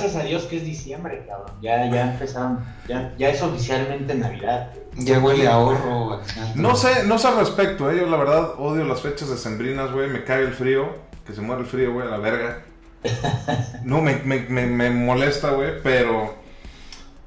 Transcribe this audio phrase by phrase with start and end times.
[0.00, 1.52] gracias a Dios que es diciembre, cabrón.
[1.60, 4.70] Ya, ya empezaron, ya, ya es oficialmente Navidad.
[4.96, 6.20] Ya huele a ahorro.
[6.54, 7.98] No sé, no sé al respecto, eh.
[7.98, 10.08] Yo la verdad odio las fechas decembrinas, güey.
[10.08, 10.88] Me cae el frío.
[11.26, 12.62] Que se muere el frío, güey, a la verga.
[13.84, 16.34] No, me, me, me, me molesta, güey, pero...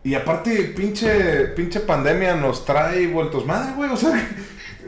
[0.03, 3.89] Y aparte, pinche, pinche pandemia nos trae vueltos madre, güey.
[3.91, 4.11] O sea,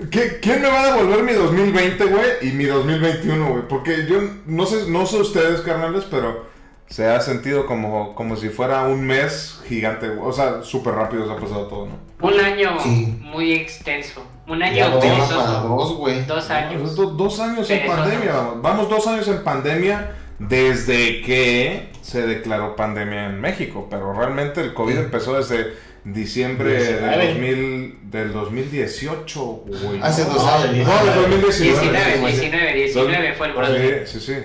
[0.09, 2.25] ¿qué- ¿quién me va a devolver mi 2020, güey?
[2.41, 3.67] Y mi 2021, güey.
[3.67, 6.47] Porque yo no sé, no sé ustedes, carnales, pero
[6.93, 10.09] se ha sentido como, como si fuera un mes gigante.
[10.21, 11.97] O sea, súper rápido se ha pasado todo, ¿no?
[12.27, 13.17] Un año Sí.
[13.19, 14.23] muy extenso.
[14.47, 15.61] Un año perezoso.
[15.67, 16.23] dos, güey.
[16.25, 16.95] Dos años.
[16.95, 18.61] do- dos años en pandemia, vamos.
[18.61, 23.88] Vamos dos años en pandemia desde que se declaró pandemia en México.
[23.89, 27.27] Pero realmente el COVID empezó desde diciembre del, 19.
[27.33, 29.99] 2000, del 2018, güey.
[30.03, 30.88] Hace dos años.
[30.88, 31.89] No, del 2019.
[31.89, 32.33] 19, güey.
[32.33, 34.07] 19, 19 fue el Dos- brother.
[34.07, 34.39] Sí, sí, sí.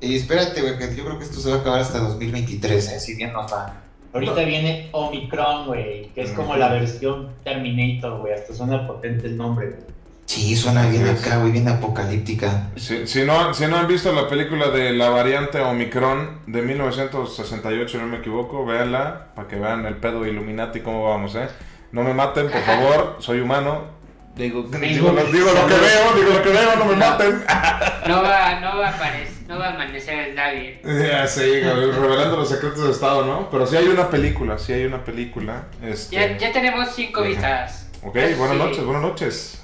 [0.00, 3.00] Y espérate, güey, que yo creo que esto se va a acabar hasta 2023, ¿eh?
[3.00, 3.74] Si bien nos va.
[4.12, 8.32] Ahorita viene Omicron, güey, que es como la versión Terminator, güey.
[8.32, 9.98] Hasta suena potente el nombre, güey.
[10.24, 12.68] Sí, suena bien acá, güey, bien apocalíptica.
[12.76, 17.88] Si, si no, si no han visto la película de la variante Omicron de 1968,
[17.88, 21.48] si no me equivoco, véanla para que vean el pedo Illuminati cómo vamos, ¿eh?
[21.92, 23.84] No me maten, por favor, soy humano.
[24.36, 27.44] Digo, digo, lo, digo lo que veo, digo lo que veo, no me maten.
[28.06, 30.36] No va, no va a aparecer, no va a amanecer.
[30.84, 33.50] Ya sé, güey, revelando los secretos de Estado, ¿no?
[33.50, 35.64] Pero sí hay una película, sí hay una película.
[35.82, 36.14] Este...
[36.14, 37.88] Ya, ya tenemos cinco vistas.
[38.02, 38.34] Ok, Sí.
[38.34, 39.58] buenas noches, buenas noches.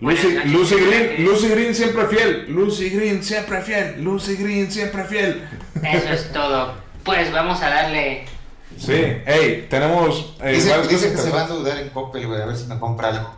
[0.00, 1.24] Buenas Lucy, noches, Lucy Green.
[1.24, 5.42] Lucy Green siempre fiel, Lucy Green siempre fiel, Lucy Green siempre fiel.
[5.82, 6.74] Eso es todo.
[7.04, 8.24] Pues vamos a darle.
[8.78, 8.94] Sí,
[9.26, 12.66] hey, tenemos eh, Dice, que se va a endeudar en Coppel, güey, a ver si
[12.66, 13.34] me compra algo.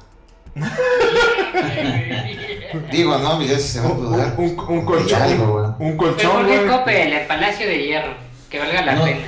[2.91, 4.35] Digo, no, mi Dios, si se va a endeudar.
[4.39, 5.65] Un, un, un colchón, algo, güey.
[5.65, 6.69] un ¿Pero colchón, por qué güey.
[6.69, 7.13] Coppel?
[7.13, 8.15] El Palacio de Hierro.
[8.51, 9.05] Que valga la No.
[9.05, 9.21] pena.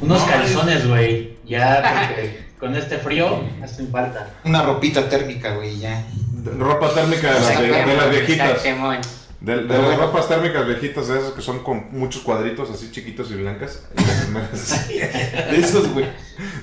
[0.00, 1.36] Unos No, calzones, güey.
[1.46, 4.30] Ya, porque con este frío hacen falta.
[4.44, 6.04] Una ropita térmica, güey, ya.
[6.58, 8.62] Ropa térmica de las, de, de las viejitas.
[8.62, 8.72] De,
[9.54, 10.06] de Pero las bueno.
[10.06, 13.82] ropas térmicas viejitas, de esas que son con muchos cuadritos así chiquitos y blancas.
[15.50, 16.06] De esos, güey.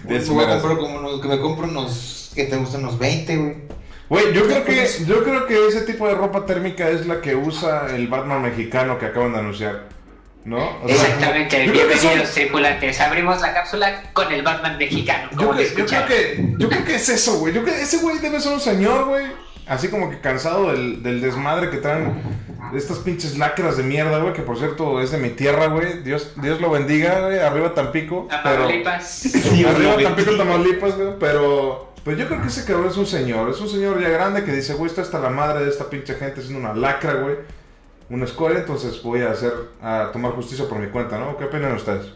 [0.05, 3.55] De esos Me unos, que me compro unos, que te gustan unos 20, güey.
[4.13, 7.35] Güey, yo creo que yo creo que ese tipo de ropa térmica es la que
[7.35, 9.85] usa el Batman mexicano que acaban de anunciar.
[10.45, 10.57] ¿No?
[10.83, 11.57] O sea, Exactamente.
[11.57, 13.01] que son- Bienvenidos, tripulantes.
[13.01, 15.29] Abrimos la cápsula con el Batman mexicano.
[15.39, 17.55] Yo, que- creo que, yo creo que es eso, güey.
[17.55, 19.25] Yo creo que ese güey debe ser un señor, güey.
[19.65, 22.13] Así como que cansado del, del desmadre que traen
[22.75, 24.33] estas pinches lacras de mierda, güey.
[24.33, 26.03] Que por cierto es de mi tierra, güey.
[26.03, 27.39] Dios, Dios lo bendiga, güey.
[27.39, 28.27] Arriba Tampico.
[28.43, 29.25] Pero, Tamaulipas.
[29.67, 31.13] arriba Tampico, Tamaulipas, güey.
[31.19, 33.49] Pero, pues yo creo que ese cabrón es un señor.
[33.49, 36.15] Es un señor ya grande que dice, güey, está hasta la madre de esta pinche
[36.15, 37.35] gente haciendo una lacra, güey.
[38.09, 41.37] Una escuela, entonces voy a hacer, a tomar justicia por mi cuenta, ¿no?
[41.37, 42.07] ¿Qué opinan ustedes?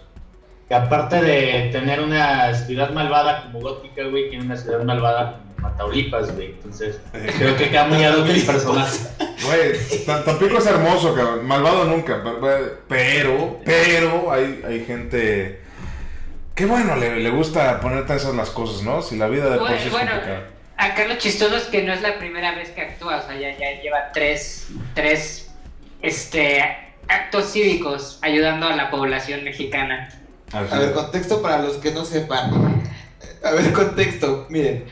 [0.67, 5.69] Que aparte de tener una ciudad malvada como Gótica, güey, tiene una ciudad malvada como
[5.69, 6.47] Mataulipas, güey.
[6.51, 6.99] Entonces,
[7.37, 8.99] creo que queda muy ad hoc el personaje.
[9.45, 11.47] Güey, Tam- Tampico es hermoso, cabrón.
[11.47, 12.21] Malvado nunca.
[12.21, 15.61] pero- Pero, pero, hay, hay gente
[16.57, 19.03] que, bueno, le, le gusta poner tensas las cosas, ¿no?
[19.03, 20.49] Si la vida de por Bueno, sí es bueno, complicada.
[20.75, 23.55] acá lo chistoso es que no es la primera vez que actúa, o sea, ya,
[23.55, 25.51] ya lleva tres, tres
[26.01, 26.63] este,
[27.07, 30.09] actos cívicos ayudando a la población mexicana.
[30.51, 32.81] Así A ver, contexto para los que no sepan.
[33.43, 34.47] A ver, contexto.
[34.49, 34.85] Miren,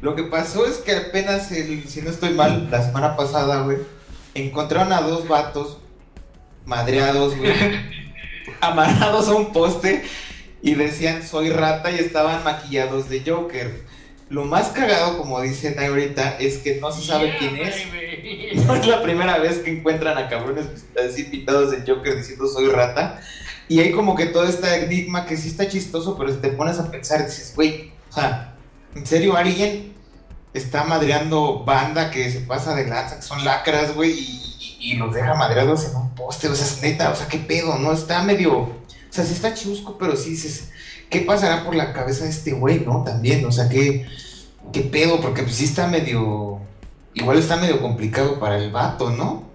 [0.00, 3.78] lo que pasó es que apenas, el, si no estoy mal, la semana pasada, güey,
[4.34, 5.78] encontraron a dos vatos
[6.64, 7.52] madreados, güey,
[8.60, 10.02] amarrados a un poste
[10.62, 13.82] y decían soy rata y estaban maquillados de Joker.
[14.30, 17.74] Lo más cagado, como dicen ahorita, es que no se sabe quién es.
[18.66, 20.66] No es la primera vez que encuentran a cabrones
[21.02, 23.20] así pintados de Joker diciendo soy rata.
[23.68, 26.78] Y hay como que todo este enigma que sí está chistoso, pero si te pones
[26.78, 28.54] a pensar dices, güey, o sea,
[28.94, 29.94] ¿en serio alguien
[30.54, 34.94] está madreando banda que se pasa de lanza, que son lacras, güey, y, y- y
[34.96, 36.48] los deja madreados en un poste?
[36.48, 37.92] O sea, es neta, o sea, qué pedo, ¿no?
[37.92, 38.68] Está medio,
[39.12, 40.70] o sea, sí está chusco, pero sí dices,
[41.10, 43.04] ¿qué pasará por la cabeza de este güey, no?
[43.04, 44.06] También, o sea, ¿qué,
[44.72, 45.20] qué pedo?
[45.20, 46.60] Porque pues sí está medio,
[47.12, 49.50] igual está medio complicado para el vato, ¿no?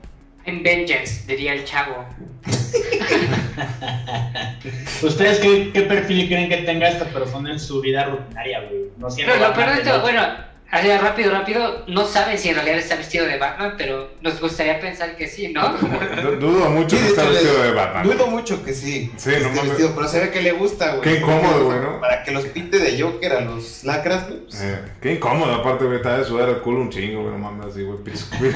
[0.46, 2.06] En Vengeance, diría el chavo.
[5.02, 8.92] ¿Ustedes qué, qué perfil creen que tenga esta persona en su vida rutinaria, güey?
[9.00, 10.22] No siendo Pero lo peor bueno,
[10.70, 14.82] Así rápido, rápido, no saben si en realidad está vestido de Batman, pero nos gustaría
[14.82, 15.78] pensar que sí, ¿no?
[16.40, 18.04] Dudo mucho Sí, que hecho, vestido de Batman.
[18.04, 19.10] Dudo mucho que sí.
[19.16, 21.02] Sí, que no esté vestido, pero se ve que le gusta, güey.
[21.02, 22.02] Qué incómodo, güey, ¿no?
[22.02, 24.42] Para que los pinte de Joker a los lacras, güey.
[24.42, 27.40] pues, Eh, qué incómodo, aparte, güey, está de sudar el culo un chingo, güey, no
[27.40, 28.00] mames, así, güey,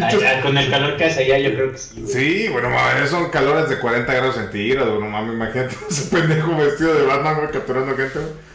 [0.00, 2.00] Ah, Con el calor que hace allá, yo creo que sí.
[2.00, 2.12] güey.
[2.12, 6.56] Sí, bueno, mames, son calores de 40 grados centígrados, güey, no mames, imagínate ese pendejo
[6.56, 8.48] vestido de Batman, güey, capturando gente, güey.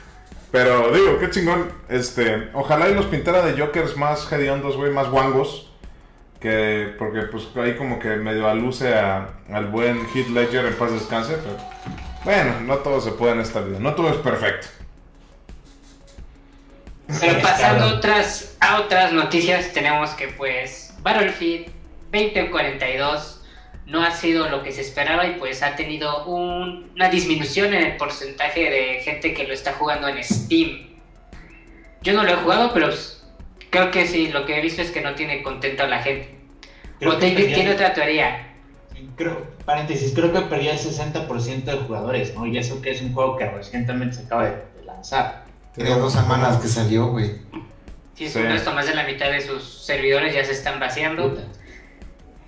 [0.54, 5.10] Pero, digo, qué chingón, este, ojalá y los pintara de Jokers más hediondos, güey, más
[5.10, 5.72] guangos,
[6.40, 10.92] que, porque, pues, ahí como que medio aluce a, al buen Heath Ledger en paz
[10.92, 11.58] descanse, pero,
[12.24, 14.68] bueno, no todo se puede en esta vida, no todo es perfecto.
[17.20, 17.98] Pero pasando cabrón.
[17.98, 21.66] otras, a otras noticias, tenemos que pues Battlefield
[22.12, 23.43] 2042
[23.86, 27.84] no ha sido lo que se esperaba y pues ha tenido un- una disminución en
[27.84, 30.90] el porcentaje de gente que lo está jugando en Steam.
[32.02, 33.24] Yo no lo he jugado, pero pues,
[33.70, 36.36] creo que sí, lo que he visto es que no tiene contento a la gente.
[37.00, 38.50] Creo o David perdía- tiene otra teoría.
[39.16, 42.46] Creo, paréntesis, creo que perdió el 60% de jugadores, ¿no?
[42.48, 45.44] Y eso que es un juego que recientemente se acaba de, de lanzar.
[45.76, 47.32] Tiene dos semanas que salió, güey.
[48.16, 48.40] Si es Sí.
[48.40, 51.30] esto, más de la mitad de sus servidores ya se están vaciando.
[51.32, 51.42] Puta.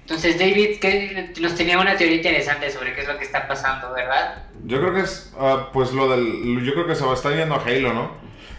[0.05, 3.91] Entonces David que nos tenía una teoría interesante sobre qué es lo que está pasando,
[3.91, 4.43] ¿verdad?
[4.63, 7.33] Yo creo que es, ah, pues lo del, yo creo que se va a estar
[7.35, 8.11] yendo a Halo, ¿no?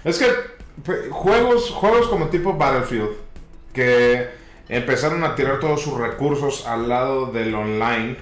[0.05, 0.27] Es que
[0.85, 3.11] pe- juegos, juegos como tipo Battlefield,
[3.73, 4.29] que
[4.69, 8.17] empezaron a tirar todos sus recursos al lado del online,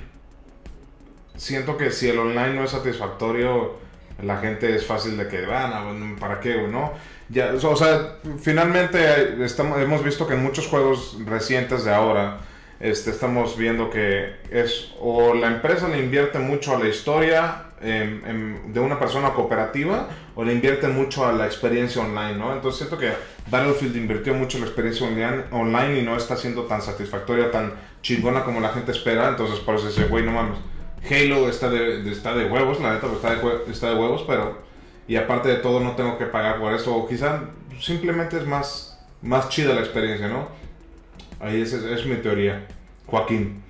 [1.36, 3.76] siento que si el online no es satisfactorio,
[4.22, 6.92] la gente es fácil de que, van, ah, ¿para qué, güey, no?
[7.30, 12.40] Ya, o sea, finalmente eh, estamos, hemos visto que en muchos juegos recientes de ahora,
[12.80, 18.22] este, estamos viendo que es o la empresa le invierte mucho a la historia em,
[18.26, 22.52] em, de una persona cooperativa o le invierte mucho a la experiencia online, ¿no?
[22.52, 23.12] Entonces siento que
[23.50, 25.06] Battlefield invirtió mucho en la experiencia
[25.50, 29.76] online, y no está siendo tan satisfactoria, tan chingona como la gente espera, entonces por
[29.76, 30.58] eso dice, güey, no mames.
[31.08, 34.64] Halo está de, está de huevos, la neta, pues, está de, está de huevos, pero...
[35.06, 37.42] Y aparte de todo no tengo que pagar por eso, o quizá
[37.78, 40.48] simplemente es más, más chida la experiencia, ¿no?
[41.44, 42.66] Ahí esa es, es mi teoría.
[43.06, 43.62] Joaquín.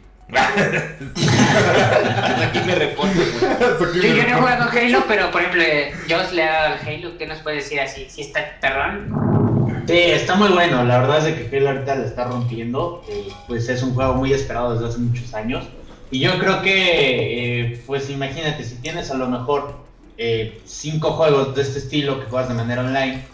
[2.43, 3.95] Aquí me reporto, güey.
[4.03, 6.81] Yo, yo no he jugado Halo, pero por ejemplo, eh, Joss le ha dado al
[6.89, 8.07] Halo, ¿qué nos puede decir así?
[8.09, 9.85] ¿Si está perrón?
[9.87, 10.85] Sí, está muy bueno.
[10.85, 13.05] La verdad es que Halo ahorita le está rompiendo.
[13.09, 15.65] eh, pues es un juego muy esperado desde hace muchos años.
[16.11, 19.77] Y yo creo que, eh, pues imagínate, si tienes a lo mejor
[20.17, 23.25] eh, cinco juegos de este estilo que juegas de manera online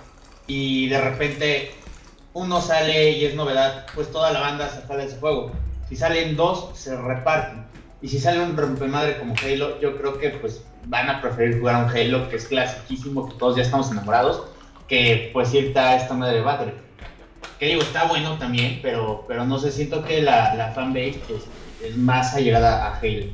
[0.47, 1.71] y de repente
[2.33, 5.53] uno sale y es novedad, pues toda la banda se jala ese juego.
[5.89, 7.65] Si salen dos, se reparten.
[8.03, 11.85] Y si sale un rompemadre como Halo, yo creo que pues van a preferir jugar
[11.85, 14.45] un Halo que es clasiquísimo, que todos ya estamos enamorados,
[14.89, 16.75] que pues irte a esta madre Battle.
[17.59, 21.43] Que digo, está bueno también, pero, pero no sé, siento que la, la fanbase pues,
[21.85, 23.27] es más allegada a Halo.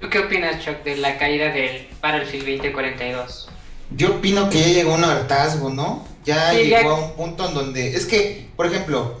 [0.00, 3.48] ¿Tú qué opinas, Chuck, de la caída del Battlefield 2042?
[3.90, 6.13] Yo opino que ya llegó un hartazgo, ¿no?
[6.24, 7.94] Ya Sí, llegó ya- a un punto en donde.
[7.96, 9.18] Es que, por ejemplo,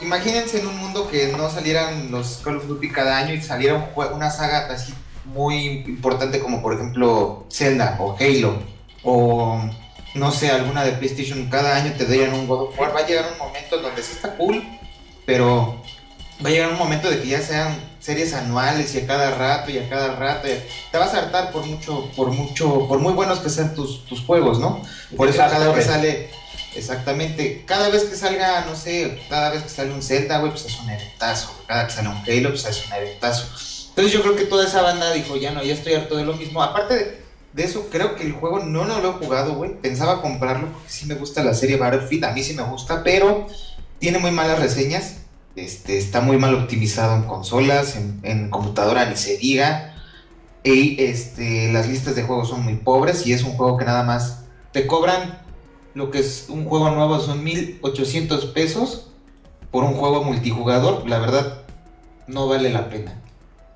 [0.00, 3.74] imagínense en un mundo que no salieran los Call of Duty cada año y saliera
[3.74, 4.94] un una saga así
[5.24, 8.62] muy importante como, por ejemplo, Zelda o Halo
[9.02, 9.60] o
[10.14, 11.48] no sé, alguna de PlayStation.
[11.50, 12.94] Cada año te dieran un God of War.
[12.94, 14.62] Va a llegar un momento en donde sí está cool,
[15.26, 15.82] pero
[16.44, 19.70] va a llegar un momento de que ya sean series anuales y a cada rato
[19.70, 20.48] y a cada rato.
[20.48, 20.52] y
[20.90, 24.20] te vas a hartar por mucho, por mucho, por muy buenos que sean tus, tus
[24.20, 24.82] juegos, ¿no?
[25.16, 26.30] Por eso cada vez que sale,
[26.74, 30.66] exactamente, cada vez que salga, no sé, cada vez que sale un Zelda, güey, pues
[30.66, 31.54] es un eventazo.
[31.66, 33.46] Cada que sale un Halo, pues es un eventazo.
[33.88, 36.34] Entonces yo creo que toda esa banda dijo, ya no, ya estoy harto de lo
[36.34, 36.62] mismo.
[36.62, 39.74] Aparte de, de eso, creo que el juego no, no lo he jugado, güey.
[39.80, 43.48] Pensaba comprarlo porque sí me gusta la serie Battlefield, a mí sí me gusta, pero
[43.98, 45.16] tiene muy malas reseñas.
[45.58, 49.94] Este, está muy mal optimizado en consolas, en, en computadora ni se diga.
[50.62, 54.04] Y este, las listas de juegos son muy pobres y es un juego que nada
[54.04, 55.40] más te cobran
[55.94, 59.10] lo que es un juego nuevo, son 1800 pesos
[59.72, 61.08] por un juego multijugador.
[61.08, 61.62] La verdad,
[62.28, 63.20] no vale la pena.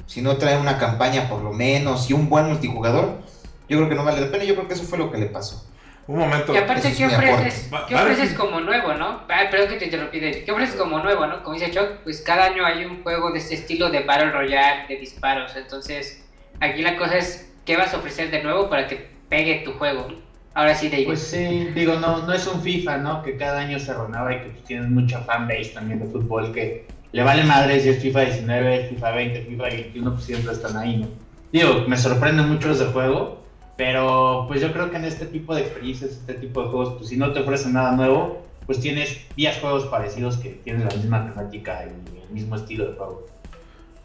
[0.06, 3.22] Si no trae una campaña por lo menos y un buen multijugador,
[3.68, 4.44] yo creo que no vale la pena.
[4.44, 5.64] Yo creo que eso fue lo que le pasó.
[6.06, 6.52] Un momento.
[6.52, 7.70] Y aparte, ¿qué ofreces.
[7.88, 9.22] ¿qué ofreces como nuevo, no?
[9.28, 10.20] Ay, perdón que te interrumpí.
[10.20, 11.42] ¿Qué ofreces como nuevo, no?
[11.42, 14.86] Como dice Chuck, pues cada año hay un juego de este estilo de Battle Royale,
[14.88, 15.54] de disparos.
[15.56, 16.24] Entonces,
[16.60, 20.08] aquí la cosa es, ¿qué vas a ofrecer de nuevo para que pegue tu juego?
[20.54, 21.06] Ahora sí, David.
[21.06, 23.22] Pues sí, digo, no, no es un FIFA, ¿no?
[23.22, 26.86] Que cada año se renueva y que pues, tienes mucha fanbase también de fútbol que
[27.12, 30.96] le vale madre si es FIFA 19, FIFA 20, FIFA 21, pues siempre están ahí,
[30.96, 31.08] ¿no?
[31.52, 33.41] Digo, me sorprende mucho ese juego,
[33.76, 37.08] Pero pues yo creo que en este tipo de experiencias, este tipo de juegos, pues
[37.08, 41.26] si no te ofrecen nada nuevo, pues tienes 10 juegos parecidos que tienen la misma
[41.26, 43.26] temática y el mismo estilo de juego.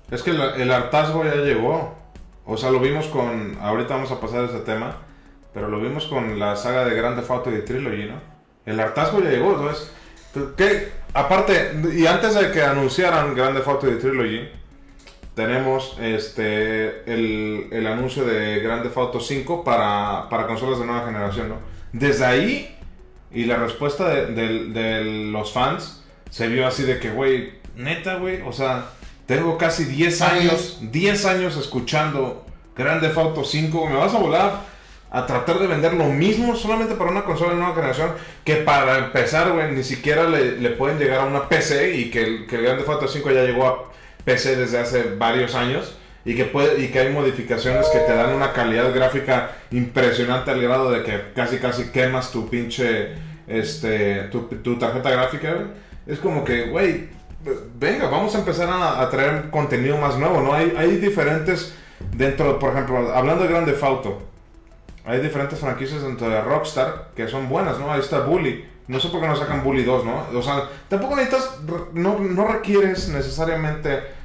[0.10, 1.96] Es que el, el hartazgo ya llegó.
[2.46, 3.58] O sea, lo vimos con.
[3.60, 4.98] Ahorita vamos a pasar a ese tema.
[5.54, 8.22] Pero lo vimos con la saga de Grand Theft Auto y Trilogy, ¿no?
[8.66, 9.92] El hartazgo ya llegó, entonces.
[10.56, 10.92] ¿qué?
[11.16, 14.50] Aparte, y antes de que anunciaran Grand Theft Auto y Trilogy,
[15.38, 21.06] tenemos este el, el anuncio de Grand Theft Auto 5 para, para consolas de nueva
[21.06, 21.56] generación, ¿no?
[21.94, 22.76] Desde ahí,
[23.32, 28.16] y la respuesta de, de- de los fans se vio así de que, güey, neta,
[28.16, 28.86] güey, o sea,
[29.28, 32.44] tengo casi 10 años, 10 años escuchando
[32.76, 34.62] Grand Theft Auto 5, me vas a volar
[35.12, 38.12] a tratar de vender lo mismo solamente para una consola de nueva generación
[38.44, 42.24] que para empezar, güey, ni siquiera le, le pueden llegar a una PC y que
[42.24, 43.87] el, que el Grand Theft Auto 5 ya llegó a
[44.28, 48.34] PC desde hace varios años y que puede y que hay modificaciones que te dan
[48.34, 53.14] una calidad gráfica impresionante al grado de que casi casi quemas tu pinche
[53.48, 55.68] este tu, tu tarjeta gráfica
[56.06, 57.08] es como que güey
[57.80, 61.74] venga vamos a empezar a, traer contenido más nuevo no hay hay diferentes
[62.12, 64.28] dentro por ejemplo hablando de Grand Theft Auto
[65.06, 67.90] hay diferentes franquicias dentro de Rockstar que son buenas, ¿no?
[67.90, 68.66] Ahí está Bully.
[68.90, 70.26] No sé por qué no sacan Bully 2, ¿no?
[70.90, 71.60] Tampoco necesitas,
[71.94, 74.17] no, no requieres necesariamente...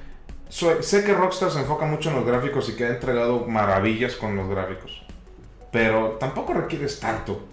[0.53, 4.37] sé que Rockstar se enfoca mucho en los gráficos y que ha entregado maravillas con
[4.37, 5.03] los gráficos.
[5.71, 7.47] Pero tampoco requieres tanto.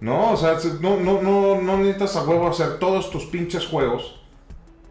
[0.00, 0.32] ¿No?
[0.32, 4.20] O sea, no, no, no, no necesitas a huevo hacer todos tus pinches juegos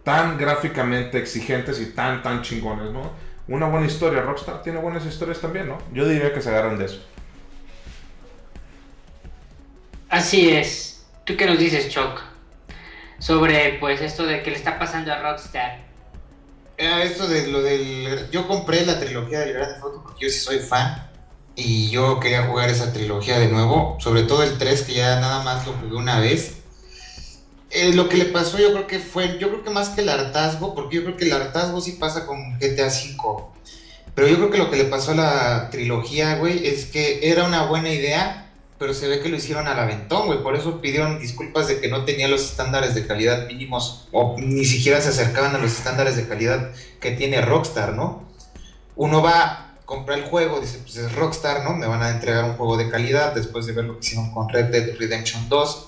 [0.03, 3.11] tan gráficamente exigentes y tan, tan chingones, ¿no?
[3.47, 4.21] Una buena historia.
[4.21, 5.77] Rockstar tiene buenas historias también, ¿no?
[5.93, 7.05] Yo diría que se agarran de eso.
[10.09, 11.05] Así es.
[11.25, 12.21] ¿Tú qué nos dices, Choc?
[13.19, 15.82] Sobre pues esto de que le está pasando a Rockstar.
[16.77, 18.29] Esto de lo del.
[18.31, 21.09] Yo compré la trilogía del Grand Theft Auto porque yo sí soy fan.
[21.55, 23.97] Y yo quería jugar esa trilogía de nuevo.
[23.99, 26.55] Sobre todo el 3, que ya nada más lo jugué una vez.
[27.69, 29.37] Eh, lo que le pasó, yo creo que fue.
[29.39, 32.25] Yo creo que más que el hartazgo, porque yo creo que el hartazgo sí pasa
[32.25, 33.53] con GTA V.
[34.15, 37.45] Pero yo creo que lo que le pasó a la trilogía, güey, es que era
[37.45, 38.51] una buena idea,
[38.83, 40.43] pero se ve que lo hicieron al aventón, güey.
[40.43, 44.65] Por eso pidieron disculpas de que no tenía los estándares de calidad mínimos o ni
[44.65, 48.27] siquiera se acercaban a los estándares de calidad que tiene Rockstar, ¿no?
[48.97, 51.77] Uno va a comprar el juego, dice, pues es Rockstar, ¿no?
[51.77, 54.49] Me van a entregar un juego de calidad después de ver lo que hicieron con
[54.49, 55.87] Red Dead Redemption 2.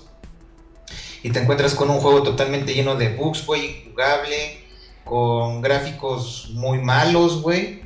[1.24, 4.64] Y te encuentras con un juego totalmente lleno de bugs, güey, jugable,
[5.04, 7.82] con gráficos muy malos, güey.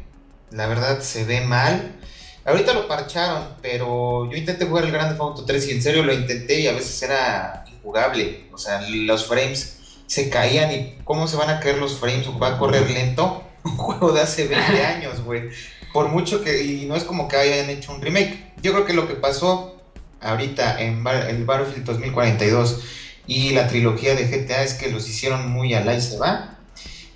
[0.51, 1.98] La verdad se ve mal.
[2.45, 6.03] Ahorita lo parcharon, pero yo intenté jugar el Grand Theft Auto 3 y en serio
[6.03, 8.45] lo intenté y a veces era injugable.
[8.53, 9.77] O sea, los frames
[10.07, 12.27] se caían y ¿cómo se van a caer los frames?
[12.41, 13.43] ¿Va a correr lento?
[13.63, 15.49] Un juego de hace 20 años, güey.
[15.93, 16.63] Por mucho que...
[16.63, 18.53] Y no es como que hayan hecho un remake.
[18.61, 19.75] Yo creo que lo que pasó
[20.21, 22.79] ahorita en Bar- el Battlefield 2042
[23.27, 26.57] y la trilogía de GTA es que los hicieron muy al y se va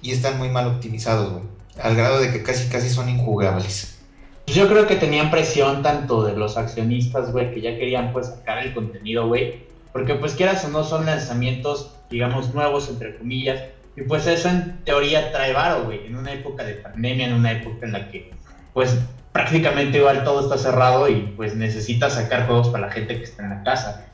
[0.02, 1.44] y están muy mal optimizados, güey.
[1.82, 3.93] Al grado de que casi casi son injugables.
[4.46, 8.28] Pues yo creo que tenían presión tanto de los accionistas, güey, que ya querían pues
[8.28, 9.64] sacar el contenido, güey.
[9.92, 13.62] Porque pues quieras o no son lanzamientos, digamos, nuevos, entre comillas.
[13.96, 16.06] Y pues eso en teoría trae varo, güey.
[16.08, 18.32] En una época de pandemia, en una época en la que
[18.74, 18.98] pues
[19.32, 23.44] prácticamente igual todo está cerrado y pues necesitas sacar juegos para la gente que está
[23.44, 24.08] en la casa.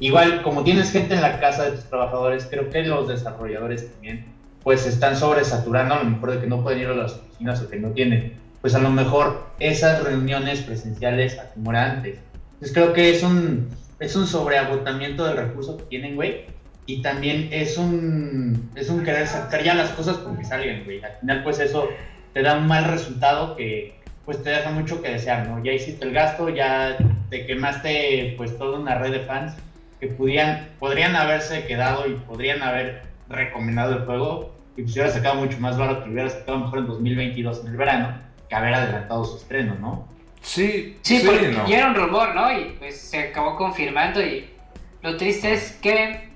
[0.00, 4.26] Igual, como tienes gente en la casa de tus trabajadores, creo que los desarrolladores también
[4.62, 7.70] pues están sobresaturando, a lo mejor de que no pueden ir a las oficinas o
[7.70, 8.34] que no tienen
[8.66, 12.18] pues a lo mejor esas reuniones presenciales a como era antes.
[12.54, 13.68] Entonces creo que es un,
[14.00, 16.46] es un sobreagotamiento del recurso que tienen, güey.
[16.84, 21.00] Y también es un, es un querer sacar ya las cosas porque salgan, güey.
[21.00, 21.88] Al final, pues eso
[22.32, 25.62] te da un mal resultado que pues te deja mucho que desear, ¿no?
[25.62, 26.96] Ya hiciste el gasto, ya
[27.30, 29.54] te quemaste pues toda una red de fans
[30.00, 35.60] que podrían haberse quedado y podrían haber recomendado el juego y pues hubiera sacado mucho
[35.60, 39.74] más barato que hubiera sacado mejor en 2022 en el verano haber adelantado su estreno,
[39.80, 40.08] ¿no?
[40.42, 41.66] Sí, Sí, porque no.
[41.66, 42.52] ya era un rumor, ¿no?
[42.56, 44.48] Y pues se acabó confirmando y
[45.02, 46.26] lo triste es que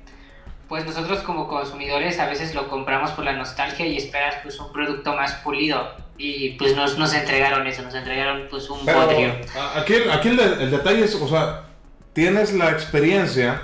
[0.69, 4.73] pues nosotros como consumidores a veces lo compramos por la nostalgia y esperas pues un
[4.73, 9.35] producto más pulido y pues nos, nos entregaron eso, nos entregaron pues un Pero bodrio.
[9.77, 11.65] aquí, aquí el, de- el detalle es, o sea,
[12.13, 13.63] tienes la experiencia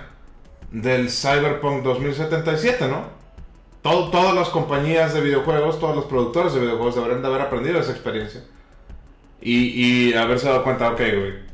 [0.72, 3.15] del Cyberpunk 2077, ¿no?
[3.87, 7.78] Todo- todas las compañías de videojuegos, todos los productores de videojuegos deberían de haber aprendido
[7.78, 8.43] esa experiencia.
[9.40, 11.47] Y, y haberse dado cuenta, ok, güey,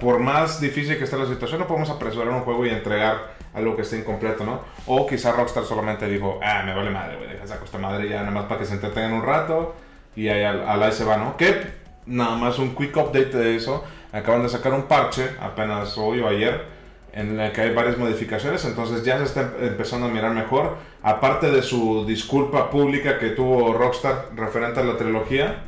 [0.00, 3.74] por más difícil que esté la situación, no podemos apresurar un juego y entregar algo
[3.74, 4.60] que esté incompleto, ¿no?
[4.86, 8.18] O quizá Rockstar solamente dijo, ah, me vale madre, güey, deja esa esta madre ya
[8.20, 9.74] nada más para que se entretengan un rato
[10.14, 11.36] y ahí al, al ahí se va, ¿no?
[11.36, 11.66] Que
[12.06, 13.82] nada más un quick update de eso.
[14.12, 16.64] acaban de sacar un parche, apenas hoy o ayer,
[17.12, 20.76] en el que hay varias modificaciones, entonces ya se está empezando a mirar mejor.
[21.02, 25.64] Aparte de su disculpa pública que tuvo Rockstar referente a la trilogía,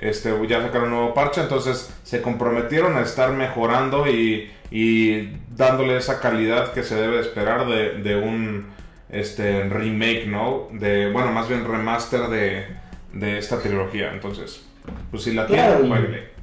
[0.00, 5.96] este, ya sacaron un nuevo parche, entonces se comprometieron a estar mejorando y, y dándole
[5.96, 8.66] esa calidad que se debe esperar de, de un
[9.08, 10.68] este, remake, ¿no?
[10.72, 12.66] De, bueno, más bien remaster de,
[13.14, 14.66] de esta trilogía, entonces,
[15.10, 16.35] pues si la Claro, tienen,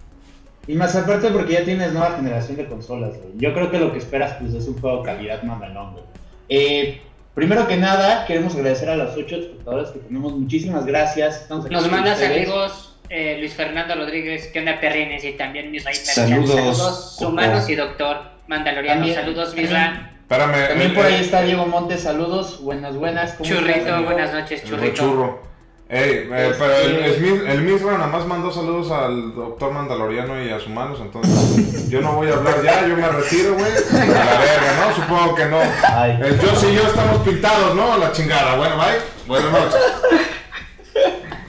[0.68, 3.32] y- más aparte porque ya tienes nueva generación de consolas, güey.
[3.38, 6.04] Yo creo que lo que esperas pues es un juego calidad mamalón, güey.
[6.50, 7.02] Eh,
[7.34, 10.34] primero que nada, queremos agradecer a los ocho espectadores que tenemos.
[10.34, 11.42] Muchísimas gracias.
[11.42, 12.48] Estamos aquí Nos con manda ustedes.
[12.48, 17.76] saludos eh, Luis Fernando Rodríguez, que onda perrines y también Misra Saludos, Saludos humanos y
[17.76, 18.18] doctor
[18.48, 19.02] Mandaloriano.
[19.02, 20.10] También- saludos también- Misra.
[20.22, 20.68] Espérame.
[20.70, 23.34] También por ahí el- está Diego Montes, saludos, buenas, buenas.
[23.34, 24.96] ¿cómo estás, Churrito, buenas noches, churrito.
[24.96, 25.53] churro.
[25.96, 30.44] Ey, eh, Este- pero el, el, el Misra nada más mandó saludos al doctor Mandaloriano
[30.44, 33.72] y a sus manos, entonces yo no voy a hablar ya, yo me retiro, güey.
[33.72, 34.96] A la verga, ¿no?
[34.96, 35.60] Supongo que no.
[35.96, 36.18] Ay.
[36.24, 37.98] El Joss y yo estamos pintados, ¿no?
[38.00, 38.56] La chingada.
[38.56, 38.98] Bueno, bye.
[39.28, 39.80] Buenas noches.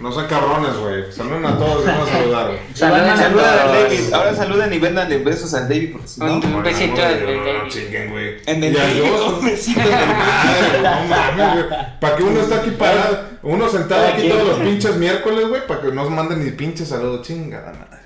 [0.01, 1.11] No sean cabrones, güey.
[1.11, 2.51] Saluden a todos, vamos a saludar.
[2.51, 3.73] a Saluden al todos.
[3.73, 4.13] David.
[4.13, 6.27] Ahora saluden y vendanle besos al David porque si no.
[6.35, 7.37] Un- Un besito no, David.
[7.63, 8.37] no chinguen, güey.
[8.45, 11.79] En el Y a David, Joss, un besito Madre, güey, no mames, güey.
[12.01, 15.83] Para que uno está aquí parado, uno sentado aquí todos los pinches miércoles, güey, para
[15.83, 17.27] que no nos manden ni pinches saludos.
[17.27, 18.05] Chingada madre.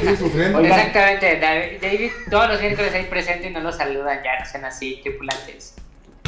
[0.00, 0.60] ¿Qué sufriendo?
[0.60, 4.64] Exactamente, David, David todos los miércoles ahí presente y no lo saludan ya, no sean
[4.64, 5.74] así, tripulantes.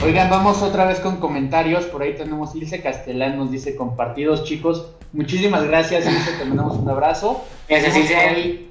[0.02, 1.84] Oigan, vamos otra vez con comentarios.
[1.84, 4.92] Por ahí tenemos Ilse Castellán, nos dice compartidos, chicos.
[5.12, 7.44] Muchísimas gracias, Ilse, te mandamos un abrazo.
[7.68, 8.70] Gracias, Ilse.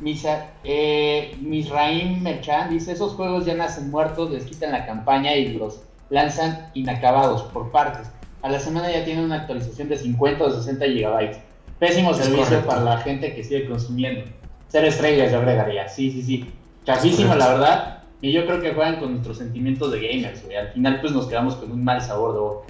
[0.00, 5.52] Misa, eh, Misraim Merchan dice: Esos juegos ya nacen muertos, les quitan la campaña y
[5.52, 8.08] los lanzan inacabados por partes.
[8.42, 11.38] A la semana ya tienen una actualización de 50 o 60 gigabytes.
[11.78, 12.66] Pésimo Es servicio correcto.
[12.68, 14.22] para la gente que sigue consumiendo.
[14.68, 15.88] Ser estrellas, yo agregaría.
[15.88, 16.50] Sí, sí, sí.
[16.84, 18.02] Chafísimo, la verdad.
[18.22, 20.56] Y yo creo que juegan con nuestros sentimientos de gamers, güey.
[20.56, 22.66] Al final, pues nos quedamos con un mal sabor de boca.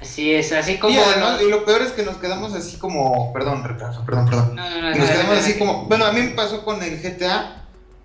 [0.00, 0.92] Así es, así como...
[0.92, 3.32] Y, además, y lo peor es que nos quedamos así como.
[3.32, 4.56] Perdón, Ricardo, perdón, perdón.
[4.56, 5.58] No, no, no, Nos no, quedamos no, así no.
[5.60, 5.84] como.
[5.86, 7.61] Bueno, a mí me pasó con el GTA.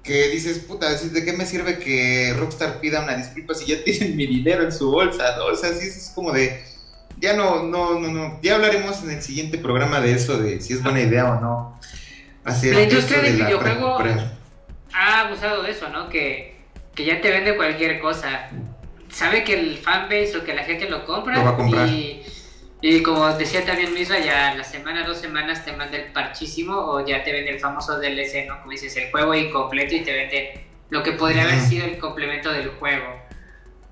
[0.08, 4.16] Que dices, puta, ¿de qué me sirve que Rockstar pida una disculpa si ya tienen
[4.16, 5.36] mi dinero en su bolsa?
[5.38, 5.46] ¿no?
[5.48, 6.63] O sea, sí, es como de.
[7.20, 8.39] Ya no, no, no, no.
[8.41, 11.80] Ya hablaremos en el siguiente programa de eso, de si es buena idea o no.
[12.46, 13.98] Hacer La industria de del la videojuego-
[14.93, 16.10] ha abusado de eso, ¿no?
[16.10, 16.56] Que,
[16.96, 18.50] que ya te vende cualquier cosa.
[19.12, 21.38] Sabe que el fanbase o que la gente lo compra.
[21.38, 21.88] Lo va a comprar.
[21.89, 22.24] Y,
[22.82, 27.06] y como decía también Misra, ya la semana, dos semanas te manda el parchísimo o
[27.06, 28.60] ya te vende el famoso DLC, ¿no?
[28.60, 32.52] Como dices, el juego incompleto y te vende lo que podría haber sido el complemento
[32.52, 33.28] del juego.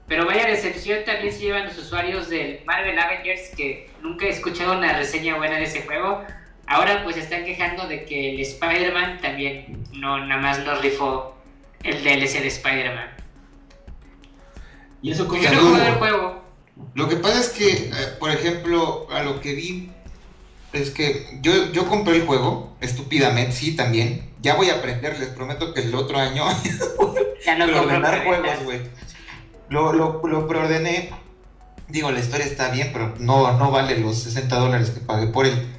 [0.07, 4.77] Pero vaya decepción también se llevan los usuarios del Marvel Avengers que nunca he escuchado
[4.77, 6.23] una reseña buena de ese juego.
[6.67, 11.35] Ahora pues están quejando de que el Spider-Man también no nada más nos rifó
[11.81, 13.09] el DLC de Spider-Man.
[15.01, 16.44] Y eso como Yo no jugué el juego.
[16.93, 19.91] Lo que pasa es que, eh, por ejemplo, a lo que vi,
[20.73, 24.29] es que yo, yo compré el juego, estúpidamente, sí, también.
[24.41, 26.45] Ya voy a aprender, les prometo que el otro año
[27.45, 28.81] Ya no preordenar juegos, güey.
[29.69, 31.11] Lo, lo, lo preordené.
[31.87, 35.45] Digo, la historia está bien, pero no, no vale los 60 dólares que pagué por
[35.45, 35.74] él.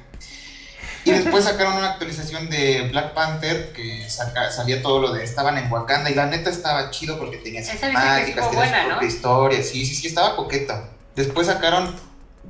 [1.07, 5.57] Y después sacaron una actualización de Black Panther que saca- salía todo lo de estaban
[5.57, 9.07] en Wakanda y la neta estaba chido porque tenía cinemáticas, tenía ¿no?
[9.07, 10.89] historia, sí, sí, sí, estaba coqueta.
[11.15, 11.95] Después sacaron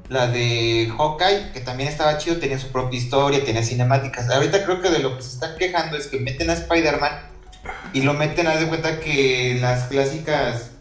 [0.10, 4.30] la de Hawkeye, que también estaba chido, tenía su propia historia, tenía cinemáticas.
[4.30, 7.14] Ahorita creo que de lo que se están quejando es que meten a Spider-Man
[7.94, 10.72] y lo meten, haz de cuenta que las clásicas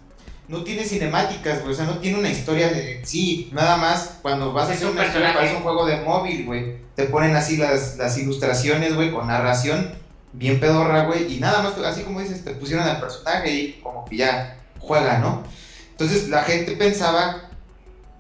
[0.48, 4.52] no tiene cinemáticas, güey, o sea, no tiene una historia de sí, nada más cuando
[4.52, 6.76] vas a hacer un una historia, parece un juego de móvil, güey.
[6.94, 9.92] Te ponen así las, las ilustraciones, güey, con narración
[10.32, 14.04] bien pedorra, güey, y nada más, así como dices, te pusieron al personaje y como
[14.04, 15.42] que ya juega, ¿no?
[15.90, 17.50] Entonces la gente pensaba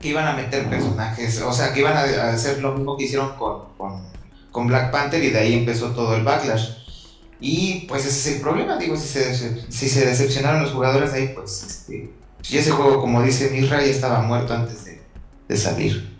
[0.00, 3.04] que iban a meter personajes, o sea, que iban a, a hacer lo mismo que
[3.04, 4.02] hicieron con, con,
[4.50, 6.85] con Black Panther y de ahí empezó todo el backlash.
[7.40, 11.28] Y pues ese es el problema, digo, si se, si se decepcionaron los jugadores ahí,
[11.34, 12.10] pues este,
[12.48, 15.02] y ese juego, como dice Misra, ya estaba muerto antes de,
[15.48, 16.16] de salir.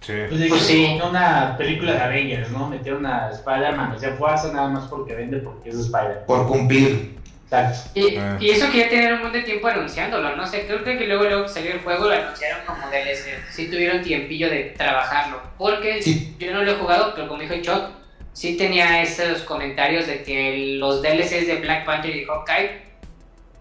[0.00, 0.12] Sí.
[0.28, 0.98] Pues, Pues sí.
[1.08, 2.68] una película de Avengers, ¿no?
[2.68, 6.24] Metieron a Spider-Man, o sea, fuerza nada más porque vende porque es Spider.
[6.26, 7.18] Por cumplir.
[7.44, 7.90] Exacto.
[7.94, 11.06] Y, y eso que ya tenían un montón de tiempo anunciándolo, no sé, creo que
[11.06, 13.38] luego, luego que salió el juego lo anunciaron como DLC.
[13.52, 15.40] Sí tuvieron tiempillo de trabajarlo.
[15.56, 16.34] Porque Sí.
[16.38, 17.90] yo no lo he jugado, pero como dijo Choc,
[18.32, 22.82] sí tenía esos comentarios de que los DLCs de Black Panther y de Hawkeye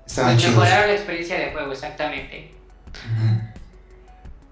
[0.04, 2.52] pues, mejoraron la experiencia de juego, exactamente.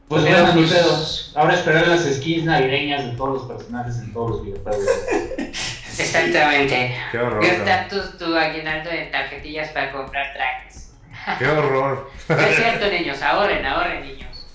[0.08, 1.32] Pues Pero, bueno, ni pues.
[1.36, 4.86] Ahora esperar las skins navideñas de todos los personajes en todos los videojuegos.
[6.00, 6.96] Exactamente.
[7.12, 7.46] Qué horror.
[7.46, 10.94] Gasta tu, tu aguinaldo en tarjetillas para comprar trajes.
[11.38, 12.10] Qué horror.
[12.30, 14.48] Es cierto, niños, ahorren, ahorren, niños.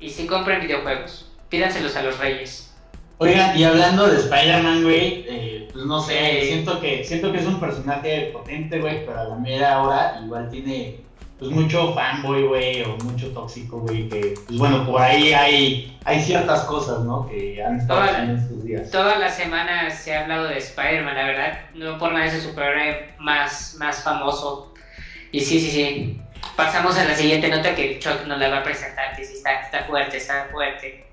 [0.00, 2.67] Y si compran videojuegos, pídanselos a los reyes.
[3.18, 7.46] Oigan, y hablando de Spider-Man, güey, eh, pues no sé, siento que siento que es
[7.46, 11.00] un personaje potente, güey, pero a la mera hora igual tiene
[11.38, 16.20] pues mucho fanboy, güey, o mucho tóxico, güey, que pues bueno, por ahí hay hay
[16.20, 17.28] ciertas cosas, ¿no?
[17.28, 18.90] Que han estado Toda- pasando estos días.
[18.90, 21.58] Toda la semana se ha hablado de Spider-Man, la verdad.
[21.74, 24.72] No por nada es el superhéroe más, más famoso.
[25.32, 26.20] Y sí, sí, sí.
[26.56, 29.60] Pasamos a la siguiente nota que Chuck nos la va a presentar, que sí está,
[29.60, 31.04] está fuerte, está fuerte.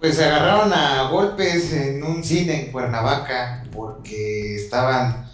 [0.00, 5.30] Pues se agarraron a golpes en un cine en Cuernavaca porque estaban,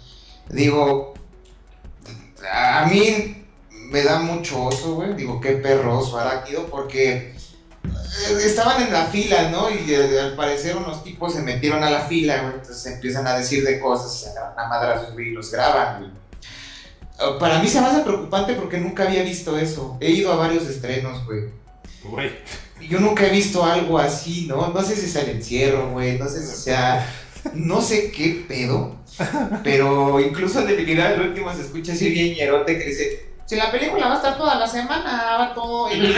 [0.49, 1.13] digo,
[2.51, 7.33] a mí me da mucho oso, güey, digo, qué perro oso arácnido porque
[7.85, 9.69] eh, estaban en la fila, ¿no?
[9.69, 13.37] Y eh, al parecer unos tipos se metieron a la fila, güey, entonces empiezan a
[13.37, 16.13] decir de cosas, se agarran a madrazos, güey, y los graban.
[17.17, 19.97] Ah, Para mí se me hace preocupante porque nunca había visto eso.
[20.01, 21.45] He ido a varios estrenos, güey.
[22.03, 22.31] Güey.
[22.89, 24.69] Yo nunca he visto algo así, ¿no?
[24.69, 27.05] No sé si sea el encierro, güey, no sé si sea...
[27.53, 28.97] No sé qué pedo,
[29.63, 33.71] pero incluso de Debilidad al último se escucha así bien ñerote que dice, si la
[33.71, 35.87] película va a estar toda la semana, vato.
[35.93, 36.15] Y, y,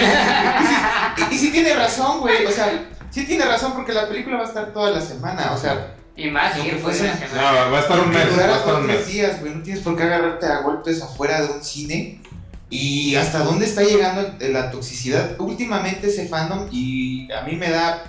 [1.32, 4.44] y, y sí tiene razón, güey, o sea, sí tiene razón porque la película va
[4.44, 8.00] a estar toda la semana, o sea, Y más, si pues, No, va a estar
[8.00, 8.26] un que mes.
[8.26, 9.08] Va a durara estar dos un tres mes.
[9.08, 12.22] días, güey, no tienes por qué agarrarte a golpes afuera de un cine.
[12.70, 15.40] Y hasta dónde está llegando la toxicidad.
[15.40, 18.04] Últimamente ese fandom, y a mí me da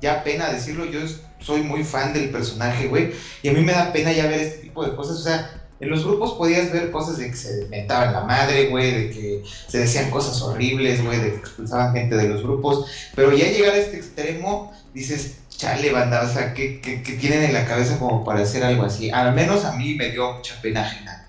[0.00, 1.00] ya pena decirlo, yo
[1.40, 4.58] soy muy fan del personaje, güey, y a mí me da pena ya ver este
[4.58, 5.16] tipo de cosas.
[5.16, 8.90] O sea, en los grupos podías ver cosas de que se mentaban la madre, güey,
[8.92, 13.32] de que se decían cosas horribles, güey, de que expulsaban gente de los grupos, pero
[13.36, 17.54] ya llegar a este extremo, dices, chale, banda, o sea, ¿qué, qué, qué tienen en
[17.54, 19.10] la cabeza como para hacer algo así?
[19.10, 21.27] Al menos a mí me dio mucha pena ajena.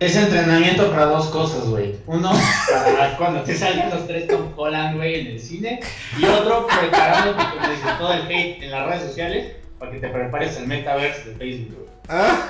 [0.00, 1.94] Es entrenamiento para dos cosas, güey.
[2.06, 2.32] Uno,
[2.70, 5.80] para cuando te salgan los tres Tom Holland, güey, en el cine.
[6.18, 10.08] Y otro, preparándote como dices, todo el hate en las redes sociales para que te
[10.08, 11.90] prepares el metaverse de Facebook, güey.
[12.08, 12.48] Ah,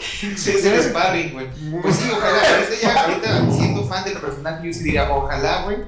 [0.00, 1.46] Sí, se ve sparring, güey.
[1.82, 5.78] Pues sí, ojalá, ahorita ya, ahorita siendo fan del personaje, yo sí diría, ojalá, güey,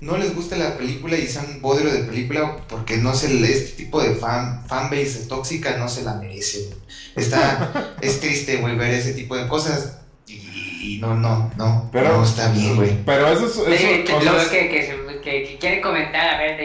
[0.00, 3.76] no les guste la película y sean bodrio de película, porque no se le- este
[3.82, 6.70] tipo de fan, fanbase tóxica no se la merece.
[7.16, 9.98] Está, es triste, güey, ver ese tipo de cosas.
[10.26, 13.04] Y, y no, no, no, Pero- no está bien, güey.
[13.04, 13.56] pero eso es.
[13.80, 16.56] Eso, que, o sea, lo es- que, que, se- que- que quiere comentar, a ver,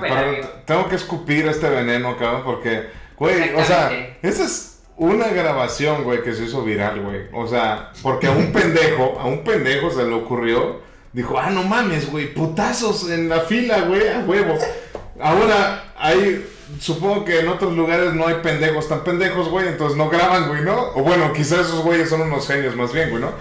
[0.00, 2.82] pero tengo que escupir este veneno, cabrón, porque,
[3.18, 7.22] güey, o sea, esa es una grabación, güey, que se hizo viral, güey.
[7.32, 10.80] O sea, porque a un pendejo, a un pendejo se le ocurrió,
[11.16, 14.54] dijo, ah, no mames, güey, putazos en la fila, güey, a huevo.
[15.18, 16.46] Ahora, hay,
[16.78, 20.62] supongo que en otros lugares no hay pendejos tan pendejos, güey, entonces no graban, güey,
[20.62, 20.90] ¿no?
[20.94, 23.32] O bueno, quizás esos güeyes son unos genios más bien, güey, ¿no?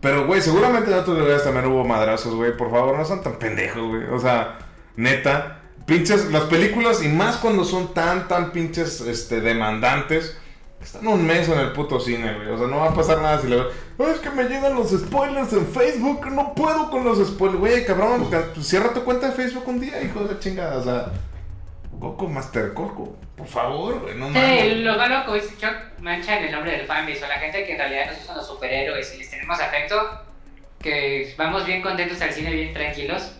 [0.00, 2.56] Pero, güey, seguramente en otros lugares también hubo madrazos, güey.
[2.56, 4.04] Por favor, no sean tan pendejos, güey.
[4.10, 4.58] O sea,
[4.96, 5.60] neta.
[5.86, 10.36] Pinches, las películas, y más cuando son tan, tan pinches, este, demandantes.
[10.82, 12.48] Están un mes en el puto cine, güey.
[12.48, 13.68] O sea, no va a pasar nada si le veo.
[13.98, 16.26] "Ay, es que me llegan los spoilers en Facebook.
[16.32, 17.60] No puedo con los spoilers.
[17.60, 18.28] Güey, cabrón,
[18.62, 20.78] cierra tu cuenta de Facebook un día, hijo de la chingada.
[20.78, 21.06] O sea,
[22.00, 23.14] Coco Master Coco.
[23.36, 24.76] Por favor, güey, no Sí, mames.
[24.78, 27.78] lo malo como dice Chuck, manchan el nombre del fanbase o la gente que en
[27.78, 29.96] realidad no son los superhéroes y les tenemos afecto,
[30.78, 33.32] que vamos bien contentos al cine, bien tranquilos,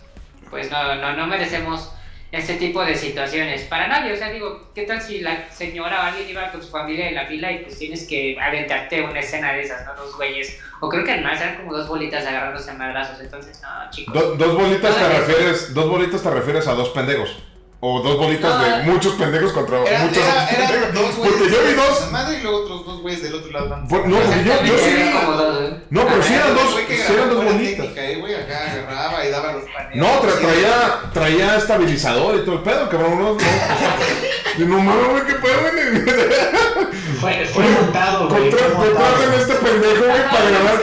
[0.51, 1.93] pues no, no, no merecemos
[2.33, 3.63] este tipo de situaciones.
[3.63, 6.69] Para nadie, o sea, digo, ¿qué tal si la señora o alguien iba con su
[6.71, 9.95] familia en la fila y pues tienes que aventarte una escena de esas, ¿no?
[9.97, 10.59] Dos güeyes.
[10.81, 14.15] O creo que además eran como dos bolitas agarrándose a madrazos, entonces, no, chicos.
[14.15, 17.43] Do- dos bolitas te refieres, dos bolitas te refieres a dos pendejos.
[17.83, 20.95] O dos bolitas No, de muchos pendejos contra Era, muchos era, otros eran pendejos.
[20.95, 21.37] dos güeyes.
[21.39, 22.01] Porque yo vi dos.
[22.03, 23.83] la madre y luego otros dos güeyes del otro lado.
[23.89, 24.91] Fue- no, porque yo, yo sí.
[24.99, 25.81] ¿eh?
[25.89, 27.77] No, pero sí eran dos, sí eran dos bolitas.
[27.87, 29.95] técnica, eh, güey, acá agarraba y daba los paneos.
[29.97, 33.19] No, traía, traía estabilizador y todo el pedo, cabrón.
[33.19, 33.37] No,
[34.67, 36.91] no, mames, güey, qué pedo, güey.
[37.21, 38.51] Fue, fue montado, güey.
[38.51, 39.15] Contra- fue montado.
[39.15, 40.81] Contrátenme a este pendejo, güey, para grabar.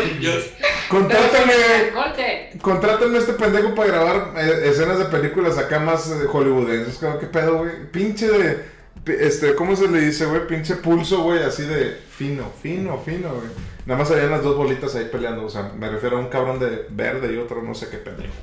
[2.61, 6.99] Contrátenme a este pendejo para grabar eh, escenas de películas acá más eh, hollywoodenses.
[7.19, 7.71] ¿Qué pedo, güey?
[7.91, 8.77] Pinche de.
[9.19, 10.47] Este, ¿cómo se le dice, güey?
[10.47, 13.47] Pinche pulso, güey, así de fino, fino, fino, güey.
[13.85, 15.45] Nada más habían las dos bolitas ahí peleando.
[15.45, 18.33] O sea, me refiero a un cabrón de verde y otro no sé qué pendejo.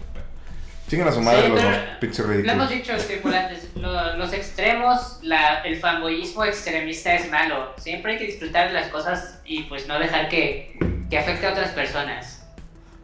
[0.89, 2.71] Chingan a su madre Sí, los pero dos, pinche Lo hemos ridículos.
[2.71, 7.73] dicho, tripulantes, lo- los extremos, la, el fanboyismo extremista es malo.
[7.79, 11.51] Siempre hay que disfrutar de las cosas y pues no dejar que, que afecte a
[11.53, 12.43] otras personas.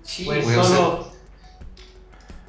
[0.03, 1.11] Sí, Pues solo.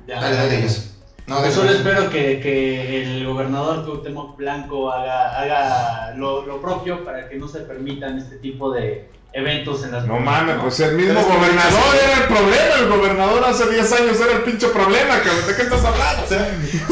[0.07, 0.90] Ya, Dale, dale, ellos.
[1.31, 6.61] No, Yo solo de- espero que, que el gobernador Cuauhtémoc Blanco haga, haga lo, lo
[6.61, 10.77] propio para que no se permitan este tipo de eventos en las No mames, pues
[10.81, 12.75] el mismo Pero es que- gobernador era el problema.
[12.81, 15.47] El gobernador hace 10 años era el pinche problema, cabrón.
[15.47, 16.27] ¿De qué estás hablando?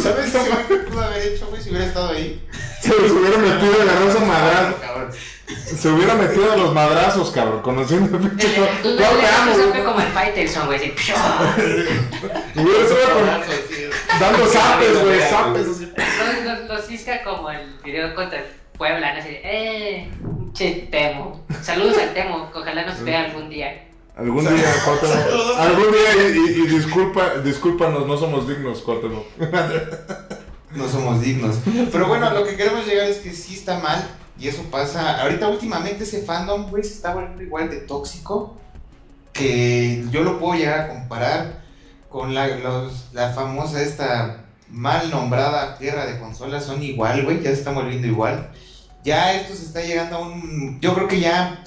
[0.01, 0.31] ¿Sabes
[0.69, 2.41] qué pudo haber hecho, güey, si hubiera estado ahí?
[2.81, 4.75] Se hubiera metido a agarrar a madrazos.
[4.79, 5.09] Cabrón.
[5.49, 7.61] Se hubiera metido a los madrazos, cabrón.
[7.61, 8.47] Conociendo el pinche.
[8.83, 10.77] Le- que amo, como el Faitelson, güey.
[10.79, 10.93] así,
[12.55, 13.68] Hubiera con-
[14.19, 15.19] dando zapes, güey.
[15.21, 15.67] Zapes.
[16.45, 18.45] Los, los, cisca como el video contra el
[18.77, 19.19] Puebla, ¿no?
[19.19, 20.11] Así, de, eh,
[20.53, 21.45] che, Temo.
[21.61, 23.85] Saludos al Temo, ojalá nos vea algún día.
[24.15, 25.57] Algún día, Cuauhtémoc.
[25.57, 29.25] Algún día, y, y- y disculpa, discúlpanos, no somos dignos, Cuauhtémoc.
[30.75, 31.57] No somos dignos.
[31.91, 34.07] Pero bueno, a lo que queremos llegar es que sí está mal.
[34.39, 35.21] Y eso pasa.
[35.21, 38.57] Ahorita últimamente ese fandom, güey, se está volviendo igual de tóxico.
[39.33, 41.61] Que yo lo puedo llegar a comparar
[42.09, 42.47] con la,
[43.13, 46.65] la famosa esta mal nombrada guerra de consolas.
[46.65, 48.51] Son igual, güey, ya se están volviendo igual.
[49.03, 50.79] Ya esto se está llegando a un...
[50.81, 51.63] Yo creo que ya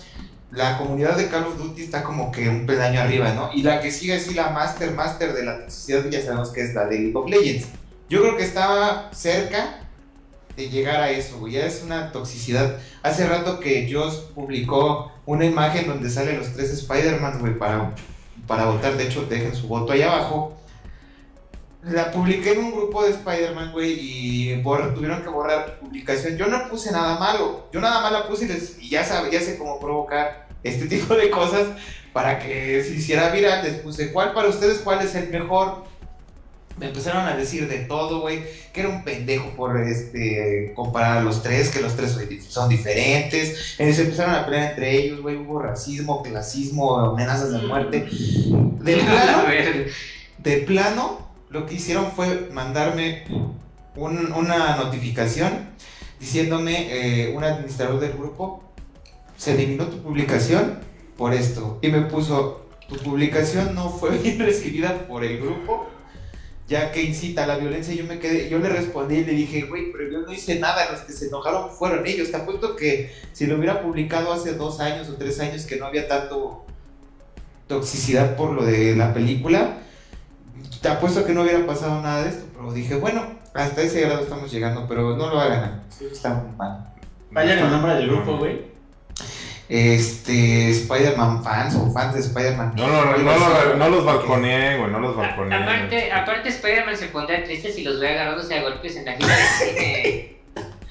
[0.50, 3.50] la comunidad de Call of Duty está como que un peldaño arriba, ¿no?
[3.54, 6.74] Y la que sigue así la master master de la toxicidad ya sabemos que es
[6.74, 7.68] la de League of Legends.
[8.08, 9.78] Yo creo que estaba cerca
[10.56, 11.54] de llegar a eso, güey.
[11.54, 12.76] Ya es una toxicidad.
[13.02, 17.94] Hace rato que Joss publicó una imagen donde salen los tres Spider-Man, güey, para,
[18.46, 18.96] para votar.
[18.96, 20.56] De hecho, dejen su voto ahí abajo.
[21.84, 26.36] La publiqué en un grupo de Spider-Man, güey, y borra- tuvieron que borrar mi publicación.
[26.36, 27.66] Yo no puse nada malo.
[27.72, 30.86] Yo nada más la puse y, les- y ya, sabe, ya sé cómo provocar este
[30.96, 31.66] tipo de cosas
[32.12, 33.64] para que se hiciera viral.
[33.64, 35.82] Les puse, ¿cuál para ustedes, cuál es el mejor?
[36.78, 41.22] Me empezaron a decir de todo, güey, que era un pendejo por este comparar a
[41.22, 43.76] los tres, que los tres son dif- son diferentes.
[43.78, 48.06] Eh, se empezaron a pelear entre ellos, güey, hubo racismo, clasismo, amenazas de muerte.
[48.80, 49.44] De plano,
[50.38, 53.24] de plano, lo que hicieron fue mandarme
[53.94, 55.70] un- una notificación
[56.18, 58.62] diciéndome, eh, un administrador del grupo,
[59.36, 60.78] se eliminó tu publicación
[61.16, 61.78] por esto.
[61.82, 65.86] Y me puso, tu publicación no fue bien recibida por el grupo,
[66.68, 67.94] ya que incita a la violencia.
[67.94, 70.90] Yo me quedé, yo le respondí y le dije, güey, pero yo no hice nada,
[70.90, 72.30] los que se enojaron fueron ellos.
[72.30, 75.86] Te apuesto que si lo hubiera publicado hace dos años o tres años que no
[75.86, 76.64] había tanto
[77.66, 79.78] toxicidad por lo de la película,
[80.80, 82.44] te apuesto que no hubiera pasado nada de esto.
[82.54, 85.82] Pero dije, bueno, hasta ese grado estamos llegando, pero no lo hagan.
[86.00, 86.92] Está mal.
[87.30, 88.71] Vaya el nombre del grupo, güey.
[89.68, 92.74] Este, Spider-Man fans o fans de Spider-Man.
[92.76, 95.58] No, no, no, no, no, los balconeé, güey, no los balconeé.
[95.62, 100.32] aparte, aparte Spider-Man se pondría triste si los ve agarrándose a golpes en la cine.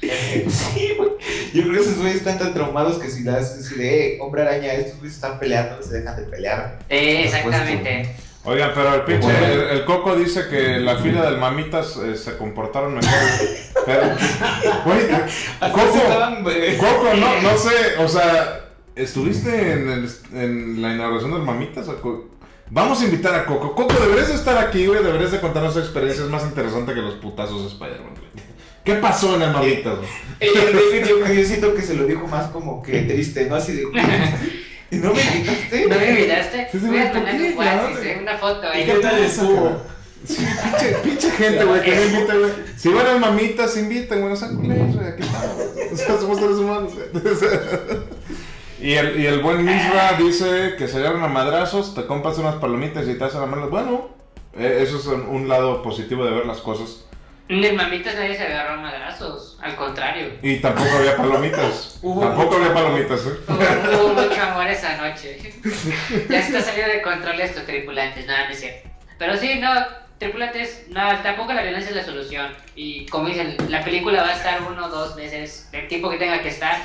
[0.01, 1.11] Sí, güey.
[1.53, 4.41] Yo creo que esos güeyes están tan traumados que si das así de, eh, hombre
[4.41, 6.79] araña, estos güeyes están peleando, se dejan de pelear.
[6.89, 8.15] Eh, exactamente.
[8.43, 12.37] Oigan, pero el pinche, el, el Coco dice que la fila del Mamitas eh, se
[12.37, 13.11] comportaron mejor.
[13.85, 14.01] Pero,
[14.85, 15.01] güey,
[15.71, 15.87] Coco.
[16.79, 21.85] Coco, no, no sé, o sea, ¿estuviste en, el- en la inauguración del Mamitas?
[22.71, 23.75] Vamos a invitar a Coco.
[23.75, 27.01] Coco, deberías de estar aquí, güey, deberías de contarnos tu experiencia, es más interesante que
[27.01, 28.51] los putazos de Spider-Man, güey.
[28.83, 30.09] ¿Qué pasó en el Mamitas, güey?
[30.39, 33.55] Ella, David, yo, yo siento que se lo dijo más como que triste, ¿no?
[33.55, 33.83] Así de,
[34.91, 35.85] ¿y no me invitaste?
[35.87, 36.67] ¿No me invitaste?
[36.71, 37.47] Sí, sí, Voy a ¿por mandar qué?
[37.51, 38.85] un WhatsApp, una foto ¿Y ahí.
[38.85, 39.81] qué tal estuvo?
[40.23, 42.51] Sí, pinche, pinche gente, güey, que no invita, güey.
[42.77, 45.55] Si van al Mamitas, inviten, güey, no sean culeros, güey, aquí estamos.
[45.91, 47.07] O sea, somos seres humanos, güey.
[48.81, 52.55] Y el, y el buen Misra dice que se agarran a madrazos, te compras unas
[52.55, 53.69] palomitas y te hacen a malas.
[53.69, 54.09] Bueno,
[54.57, 57.05] eh, eso es un, un lado positivo de ver las cosas.
[57.47, 60.31] El mamitas nadie se agarró a madrazos, al contrario.
[60.41, 61.99] Y tampoco había palomitas.
[62.01, 63.39] Hubo tampoco mucho había palomitas, ¿eh?
[63.47, 65.37] Hubo, hubo mucho amor esa noche.
[66.29, 68.89] Ya se está saliendo de control estos tripulantes, nada, no es cierto.
[69.17, 69.69] Pero sí, no,
[70.17, 72.53] tripulantes, no, tampoco la violencia es la solución.
[72.75, 76.17] Y como dicen, la película va a estar uno o dos meses, el tiempo que
[76.17, 76.77] tenga que estar.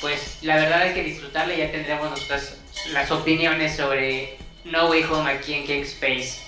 [0.00, 2.58] Pues la verdad hay que disfrutarla y ya tendremos nuestras
[2.92, 6.40] las opiniones sobre No Way Home aquí en King Space.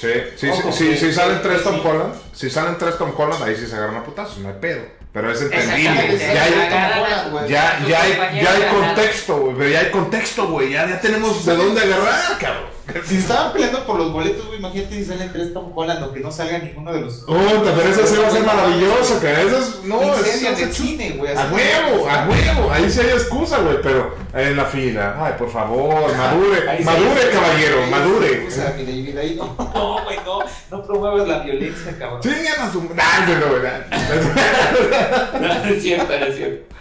[0.00, 1.80] Sí, sí, Ojo, sí, que- si salen tres Tom sí.
[1.84, 4.82] Holland, si salen tres Tom Holland, ahí sí se agarran a putazos, no hay pedo.
[5.12, 6.18] Pero es entendible.
[6.18, 7.48] Ya hay, Tom Holland, güey.
[7.48, 9.56] ya, ya hay, ya hay contexto, güey.
[9.56, 10.70] Pero ya hay contexto, güey.
[10.70, 12.77] Ya, ya tenemos de dónde agarrar, cabrón.
[13.04, 16.20] Si estaban peleando por los boletos, güey, imagínate si salen tres Tom Holland o que
[16.20, 17.14] no salga ninguno de los.
[17.18, 19.84] Puta, pero eso sí va a ser maravilloso, que eso es.
[19.84, 21.36] No, eso es cine, güey.
[21.36, 22.70] A huevo, a huevo.
[22.72, 23.80] Ahí sí hay excusa, güey.
[23.82, 25.16] Pero en la fila.
[25.18, 26.78] Ay, por favor, madure.
[26.78, 28.50] Sí madure, caballero, madure.
[28.50, 32.20] sí ahí no, no, güey, no, no promuevas la violencia, cabrón.
[32.20, 32.88] Chingan a su.
[32.96, 33.46] Ay, no, no,
[35.40, 35.48] no.
[35.48, 36.74] No, es cierto, es cierto.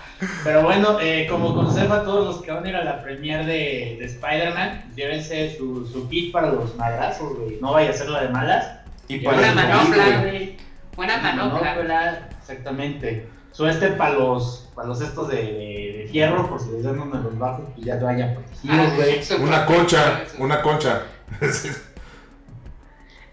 [0.44, 3.46] Pero bueno, eh, como consejo a todos los que van a ir a la premiere
[3.46, 7.58] de, de Spider-Man, llévense su, su kit para los madrazos, güey.
[7.62, 8.80] No vaya a ser la de malas.
[9.08, 10.58] Y para Una el manopla, güey.
[10.98, 11.62] Una manopla.
[11.62, 13.28] Manopla, exactamente.
[13.52, 17.00] Su este para los, para los estos de, de, de fierro, por si les dan
[17.00, 19.24] uno de los bajos, pues ya lo hayan protegidos, güey.
[19.24, 21.04] Su Una concha, una concha.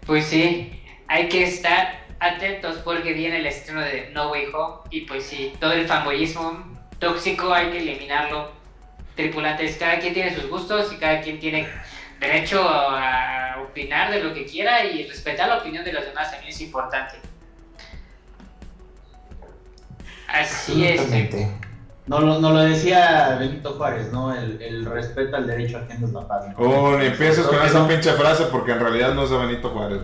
[0.05, 5.01] Pues sí, hay que estar atentos porque viene el estreno de No Way Home y
[5.01, 6.74] pues sí, todo el fanboyismo
[7.09, 8.49] tóxico hay que eliminarlo.
[9.15, 11.67] Tripulantes, cada quien tiene sus gustos y cada quien tiene
[12.19, 16.49] derecho a opinar de lo que quiera y respetar la opinión de los demás también
[16.51, 17.15] es importante.
[20.27, 21.01] Así es.
[22.07, 24.35] No, lo- no lo decía Benito Juárez, ¿no?
[24.35, 26.45] El, el respeto al derecho ajeno es la paz.
[26.49, 26.53] ¿no?
[26.57, 27.87] Oh, ni empieces con esa no.
[27.87, 30.01] pinche frase porque en realidad no es de Benito Juárez.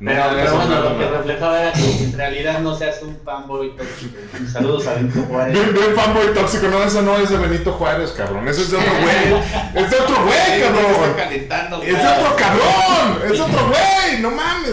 [0.00, 2.76] No, Pero, no, pero no, bueno, no, lo que reflejaba era que en realidad no
[2.76, 4.16] seas un fanboy tóxico.
[4.52, 5.54] Saludos a Benito Juárez.
[5.54, 8.48] Bien, bien fanboy tóxico, no, eso no es de Benito Juárez, cabrón.
[8.48, 9.84] Ese es de otro güey.
[9.84, 11.82] Es de otro güey, cabrón.
[11.82, 13.22] Es de otro cabrón.
[13.24, 14.72] Es de otro güey, no mames.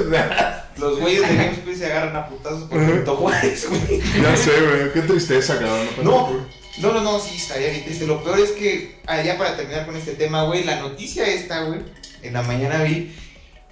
[0.78, 2.80] Los güeyes de GameSpace se agarran a putazos por.
[2.80, 4.02] Benito Juárez, güey.
[4.22, 4.92] Ya sé, güey.
[4.92, 5.88] Qué tristeza, cabrón.
[6.02, 6.30] No,
[6.80, 8.08] no, no, no, sí, estaría bien triste.
[8.08, 11.62] Lo peor es que, ah, ya para terminar con este tema, güey, la noticia esta,
[11.64, 11.82] güey,
[12.24, 13.14] en la mañana vi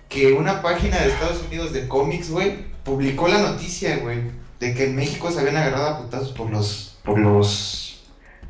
[0.09, 4.19] que una página de Estados Unidos de cómics, güey, publicó la noticia, güey,
[4.59, 8.01] de que en México se habían agarrado a putazos por los, por los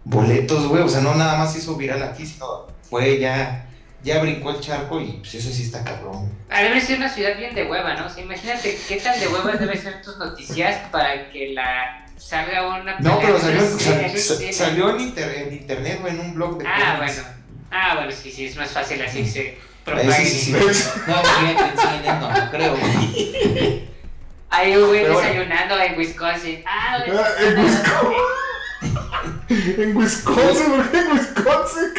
[0.04, 0.82] boletos, güey.
[0.82, 3.68] O sea, no nada más hizo viral aquí, sino fue ya,
[4.04, 6.32] ya brincó el charco y pues eso sí está cabrón.
[6.50, 8.06] Ah, Debe ser una ciudad bien de hueva, ¿no?
[8.06, 12.68] O sea, imagínate qué tan de hueva deben ser tus noticias para que la salga
[12.82, 14.54] una No, pero salió, Sí, sal- sí, sí.
[14.54, 17.22] sa- salió en, inter- en internet, güey, en un blog de Ah, cómics.
[17.22, 17.38] bueno.
[17.72, 19.58] Ah, bueno, sí, sí, es más fácil así se
[19.90, 20.26] Propague.
[20.26, 20.90] sí, sí, sí.
[21.08, 22.76] No, en CNN, no, no creo.
[24.52, 26.64] Hay un güey Pero desayunando en Wisconsin.
[26.66, 27.18] Ah, güey.
[27.20, 28.18] Ah, en Wisconsin.
[29.50, 31.90] En Wisconsin, ¿por qué en Wisconsin?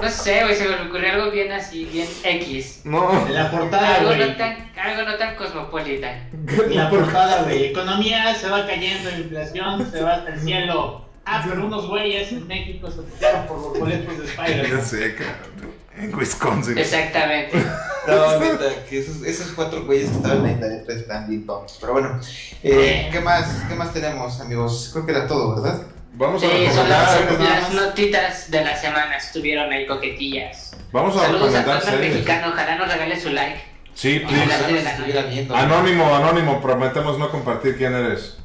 [0.00, 2.82] No sé, güey, se me ocurrió algo bien así, bien X.
[2.84, 3.26] No.
[3.26, 4.20] En la portada, Algo güey.
[4.30, 6.12] no tan, algo no tan cosmopolita.
[6.32, 7.66] En la portada, güey.
[7.66, 11.04] Economía se va cayendo, inflación se va hasta el cielo.
[11.26, 14.84] Ah, pero unos güeyes en México se pusieron por los boletos de Ya Spider-Man.
[14.84, 15.74] sé, cabrón.
[15.96, 16.78] En Wisconsin.
[16.78, 17.62] Exactamente.
[18.06, 21.78] No, neta, que esos, esos cuatro güeyes que estaban ahí, la neta, están bien tontos.
[21.80, 22.20] Pero bueno,
[22.62, 24.90] eh, ¿qué, más, ¿qué más tenemos, amigos?
[24.92, 25.86] Creo que era todo, ¿verdad?
[26.12, 29.16] Vamos a Sí, son las, las notitas de la semana.
[29.16, 30.76] Estuvieron ahí coquetillas.
[30.92, 32.48] Vamos a Saludos a todo el mexicano.
[32.52, 33.60] Ojalá nos regale su like.
[33.94, 35.26] Sí, please.
[35.30, 35.56] viendo.
[35.56, 36.60] Anónimo, anónimo.
[36.60, 38.36] Prometemos no compartir quién eres.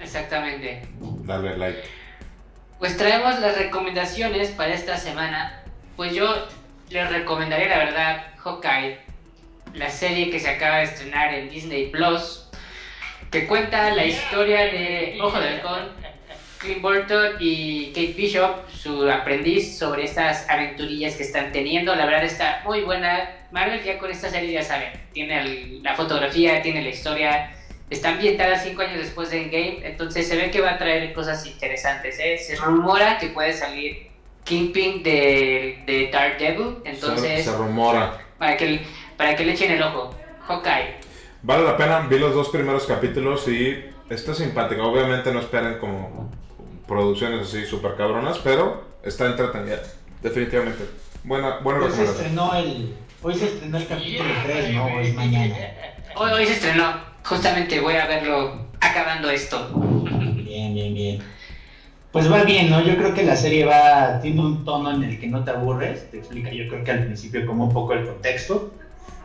[0.00, 0.82] Exactamente.
[1.00, 1.82] Dale like.
[2.78, 5.61] Pues traemos las recomendaciones para esta semana.
[5.96, 6.48] Pues yo
[6.88, 8.98] les recomendaría, la verdad, Hawkeye,
[9.74, 12.48] la serie que se acaba de estrenar en Disney Plus,
[13.30, 15.90] que cuenta la historia de Ojo de Halcón,
[16.58, 21.94] Clint Burton y Kate Bishop, su aprendiz, sobre estas aventurillas que están teniendo.
[21.94, 23.30] La verdad está muy buena.
[23.50, 27.54] Marvel ya con esta serie ya saben, tiene la fotografía, tiene la historia,
[27.90, 31.44] está ambientada cinco años después de Endgame, entonces se ve que va a traer cosas
[31.46, 32.18] interesantes.
[32.18, 32.38] ¿eh?
[32.38, 34.11] Se rumora que puede salir
[34.44, 38.18] Kingpin de, de Daredevil, Se, entonces se rumora.
[38.38, 38.82] para que,
[39.16, 40.14] para que le echen el ojo.
[40.46, 40.96] Hawkeye.
[41.42, 42.00] Vale la pena.
[42.08, 44.82] Vi los dos primeros capítulos y está simpática.
[44.82, 46.30] Obviamente no esperen como
[46.88, 49.80] producciones así super cabronas, pero está entretenida.
[50.22, 50.84] Definitivamente.
[51.24, 54.84] Buena, buena Hoy se estrenó el, hoy se estrenó el capítulo 3, ¿no?
[54.86, 55.56] O es mañana.
[56.16, 59.68] Hoy, hoy se estrenó, justamente voy a verlo acabando esto.
[59.72, 61.22] Bien, bien, bien.
[62.12, 62.82] Pues va bien, ¿no?
[62.82, 66.10] Yo creo que la serie va, tiene un tono en el que no te aburres.
[66.10, 68.78] Te explica, yo creo que al principio como un poco el contexto,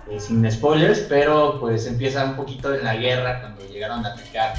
[0.05, 4.53] eh, sin spoilers, pero pues empieza un poquito en la guerra cuando llegaron a atacar,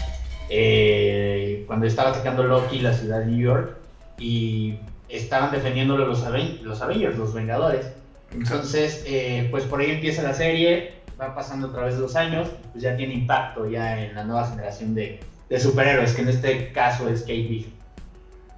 [0.50, 3.78] eh, cuando estaba atacando Loki la ciudad de New York
[4.18, 7.92] y estaban defendiéndolo los, Aven- los Avengers, los Vengadores.
[8.30, 12.48] Entonces, eh, pues por ahí empieza la serie, va pasando a través de los años,
[12.72, 16.72] pues ya tiene impacto ya en la nueva generación de, de superhéroes, que en este
[16.72, 17.77] caso es Kate Bishop.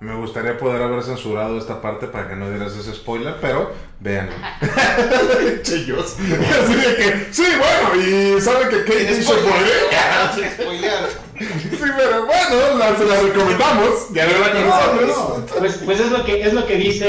[0.01, 4.33] Me gustaría poder haber censurado esta parte para que no dieras ese spoiler, pero véanlo.
[5.63, 6.17] Chillos.
[6.17, 9.37] Así de que, sí, bueno, y saben que Kate Bishop
[10.55, 10.90] spoilear.
[11.41, 14.13] Sí, pero bueno, la, se la recomendamos.
[14.13, 14.67] Ya verla con
[15.09, 15.53] nosotros.
[15.59, 17.07] Pues, pues es lo que es lo que dice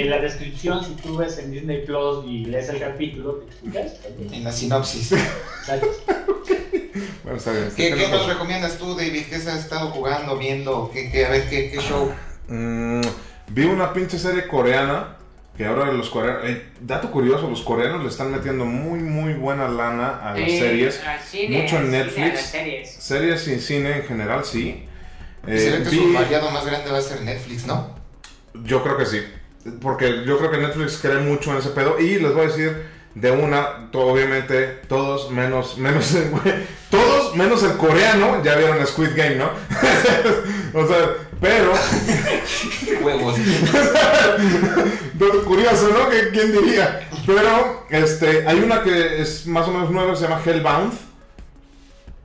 [0.00, 3.92] eh, la descripción si tú ves en Disney Plus y lees el capítulo, te explicas.
[4.32, 5.12] En la sinopsis.
[5.12, 5.88] Exacto.
[7.22, 7.70] Bueno, está bien.
[7.76, 9.24] ¿Qué, qué nos recomiendas tú, David?
[9.28, 10.90] ¿Qué has estado jugando, viendo?
[10.92, 12.10] ¿Qué, qué, a ver, ¿qué, qué show?
[12.48, 13.02] Mm,
[13.48, 15.16] vi una pinche serie coreana
[15.56, 19.68] que ahora los coreanos, eh, dato curioso, los coreanos le están metiendo muy muy buena
[19.68, 22.18] lana a las Sí, series, al cine, mucho en Netflix.
[22.30, 22.90] a las series.
[22.98, 24.84] series y cine en general sí.
[25.46, 27.94] Eh, que vi- su variado más grande va a ser Netflix, ¿no?
[28.64, 29.22] yo creo que sí,
[29.80, 32.82] porque yo creo que Netflix cree mucho en ese pedo y les voy a decir,
[33.14, 36.14] de una, to- obviamente, todos menos, menos,
[36.90, 39.50] todos menos el coreano, ya vieron Squid Game, ¿no?
[40.74, 40.98] o sea,
[41.40, 41.72] pero,
[43.04, 43.36] Huevos.
[45.46, 46.08] curioso, ¿no?
[46.10, 47.08] ¿Qué- ¿Quién diría?
[47.26, 50.92] Pero, este, hay una que es más o menos nueva, se llama Hellbound.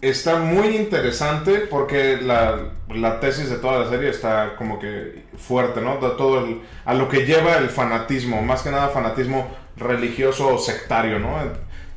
[0.02, 2.60] Está muy interesante porque la,
[2.90, 5.96] la tesis de toda la serie está como que fuerte, ¿no?
[6.00, 10.58] De todo el, a lo que lleva el fanatismo, más que nada fanatismo religioso o
[10.58, 11.38] sectario, ¿no?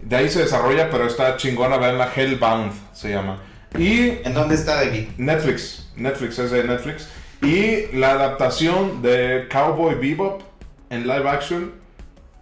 [0.03, 3.39] De ahí se desarrolla, pero está chingona, verla, Hellbound se llama.
[3.79, 5.09] Y ¿En dónde está David?
[5.17, 7.09] Netflix, Netflix es de Netflix.
[7.43, 10.43] Y la adaptación de Cowboy Bebop
[10.91, 11.73] en live action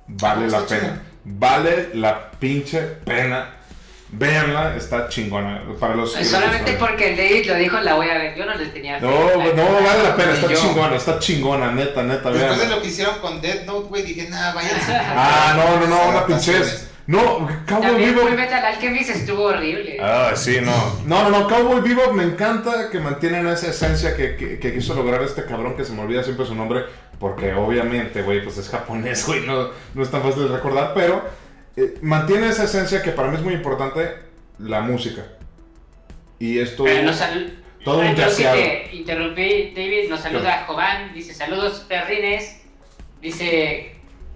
[0.07, 1.03] vale la pena.
[1.25, 3.57] Vale la pinche pena.
[4.15, 5.63] Véanla, está chingona.
[5.81, 8.37] Para los Solamente porque el David lo dijo, la voy a ver.
[8.37, 9.07] Yo no le tenía fe.
[9.07, 10.57] No, no, vale la pena, está Yo.
[10.61, 14.29] chingona, está chingona, neta, neta, Después de lo que hicieron con Death Note, güey, dije,
[14.29, 14.93] nah, váyanse.
[14.95, 16.92] Ah, no, no, no, una Adaptaciones.
[17.07, 18.29] No, Cowboy También Bebop.
[18.29, 19.99] Full Metal Alchemist estuvo horrible.
[20.01, 20.73] Ah, sí, no.
[21.05, 24.95] No, no, no, Cowboy Bebop me encanta que mantienen esa esencia que, que, que quiso
[24.95, 26.85] lograr este cabrón que se me olvida siempre su nombre,
[27.19, 31.25] porque obviamente, güey, pues es japonés, güey, no, no es tan fácil de recordar, pero
[31.77, 34.13] eh, mantiene esa esencia que para mí es muy importante,
[34.59, 35.23] la música.
[36.39, 36.85] Y esto...
[36.85, 38.57] Pero sal- todo un yaceado.
[38.57, 40.09] te interrumpí, David.
[40.09, 41.13] Nos saluda Jovan.
[41.15, 42.61] Dice: Saludos, perrines.
[43.21, 43.92] Dice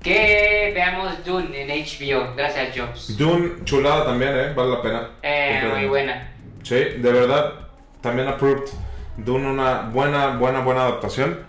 [0.07, 2.35] que veamos Dune en HBO.
[2.37, 3.17] Gracias, Jobs.
[3.17, 4.53] Dune, chulada también, ¿eh?
[4.55, 5.11] Vale la pena.
[5.23, 6.33] Eh, muy buena.
[6.63, 7.53] Sí, de verdad,
[8.01, 8.69] también approved.
[9.17, 11.41] Dune una buena, buena, buena adaptación.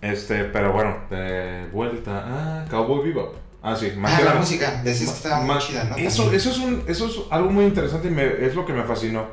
[0.00, 3.34] Este, pero bueno, de vuelta a Cowboy Bebop.
[3.62, 4.80] Ah, sí, Ah, más que la música.
[4.84, 5.96] Decís que estaba muy más- chida, ¿no?
[5.96, 8.82] Eso, eso, es un, eso es algo muy interesante y me- es lo que me
[8.82, 9.26] fascinó.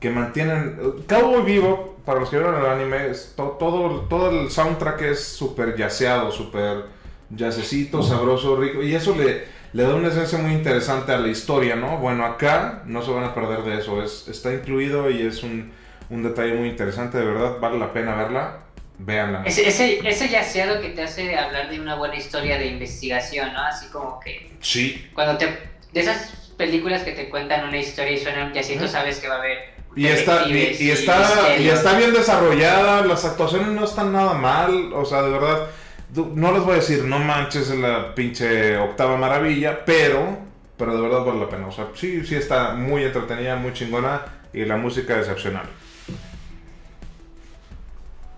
[0.00, 0.76] Que mantienen.
[1.08, 5.24] Cowboy Bebop, para los que vieron el anime, es to- todo, todo el soundtrack es
[5.24, 6.86] súper yaceado, súper
[7.30, 8.82] yacecito, sabroso, rico.
[8.82, 11.98] Y eso le, le da una esencia muy interesante a la historia, ¿no?
[11.98, 14.02] Bueno, acá no se van a perder de eso.
[14.02, 15.72] Es, está incluido y es un,
[16.10, 17.18] un detalle muy interesante.
[17.18, 18.58] De verdad, vale la pena verla.
[18.96, 19.42] Véanla.
[19.44, 23.60] Ese, ese, ese yaceado que te hace hablar de una buena historia de investigación, ¿no?
[23.60, 25.08] Así como que Sí.
[25.14, 25.46] cuando te.
[25.92, 29.38] De esas películas que te cuentan una historia y suenan yacito, sabes que va a
[29.38, 29.74] haber.
[29.96, 34.34] Y está, y, detectives y está, y está bien desarrollada, las actuaciones no están nada
[34.34, 35.68] mal, o sea, de verdad,
[36.14, 40.38] no les voy a decir, no manches la pinche octava maravilla, pero,
[40.76, 44.22] pero de verdad vale la pena, o sea, sí, sí está muy entretenida, muy chingona,
[44.52, 45.66] y la música excepcional.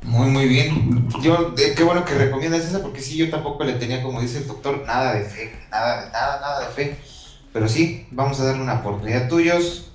[0.02, 1.08] Muy, muy bien.
[1.20, 4.46] Yo, qué bueno que recomiendas esa, porque sí, yo tampoco le tenía, como dice el
[4.46, 6.96] doctor, nada de fe, nada, nada, nada de fe.
[7.52, 9.28] Pero sí, vamos a darle una oportunidad.
[9.28, 9.90] Tuyos,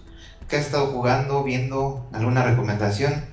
[0.48, 2.08] ¿qué has estado jugando, viendo?
[2.12, 3.31] ¿Alguna recomendación?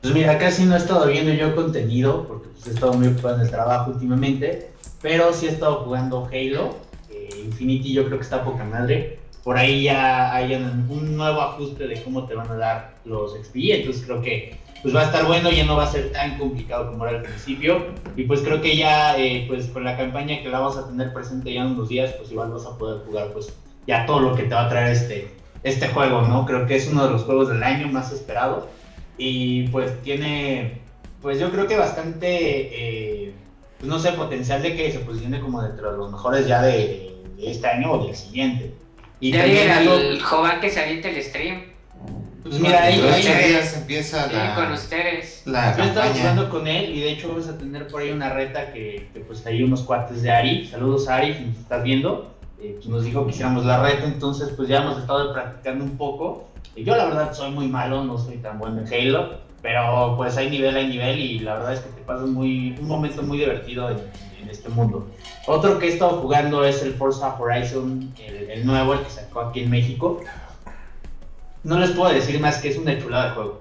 [0.00, 3.36] Pues mira, casi no he estado viendo yo contenido, porque pues, he estado muy ocupado
[3.36, 4.70] en el trabajo últimamente,
[5.02, 6.76] pero sí he estado jugando Halo.
[7.10, 9.18] eh, Infinity yo creo que está poca madre.
[9.42, 13.56] Por ahí ya hay un, nuevo ajuste de cómo te van a dar los XP,
[13.56, 16.92] entonces creo que pues va a estar bueno, ya no va a ser tan complicado
[16.92, 17.86] como era al principio.
[18.16, 21.12] Y pues creo que ya eh, pues con la campaña que la vamos a tener
[21.12, 23.52] presente ya en unos días, pues igual vas a poder jugar pues
[23.88, 25.34] ya todo lo que te va a traer este,
[25.64, 26.46] este juego, ¿no?
[26.46, 28.64] Creo que es uno de los juegos del año más esperados
[29.18, 30.80] y pues tiene,
[31.20, 33.34] pues yo creo que bastante, eh,
[33.78, 37.16] pues no sé, potencial de que se posicione como dentro de los mejores ya de,
[37.36, 38.72] de este año o del siguiente.
[39.20, 39.42] Y Ya
[39.78, 41.64] algo, el Jovan que se aviente el stream.
[42.42, 45.42] pues mira, ahí, ahí- días empieza Sí, con la, ustedes.
[45.44, 48.30] la yo estaba jugando con él y de hecho vamos a tener por ahí una
[48.32, 51.82] reta que, que, pues hay unos cuates de Ari, saludos a Ari, si nos estás
[51.82, 55.82] viendo, eh, que nos dijo que hiciéramos la reta, entonces pues ya hemos estado practicando
[55.84, 56.48] un poco.
[56.78, 60.36] Y yo la verdad soy muy malo, no soy tan bueno en Halo, pero pues
[60.36, 63.38] hay nivel, hay nivel y la verdad es que te pasas muy, un momento muy
[63.38, 63.98] divertido en,
[64.40, 65.08] en este mundo.
[65.48, 69.40] Otro que he estado jugando es el Forza Horizon, el, el nuevo, el que sacó
[69.40, 70.20] aquí en México.
[71.64, 73.60] No les puedo decir más que es una chulada de juego.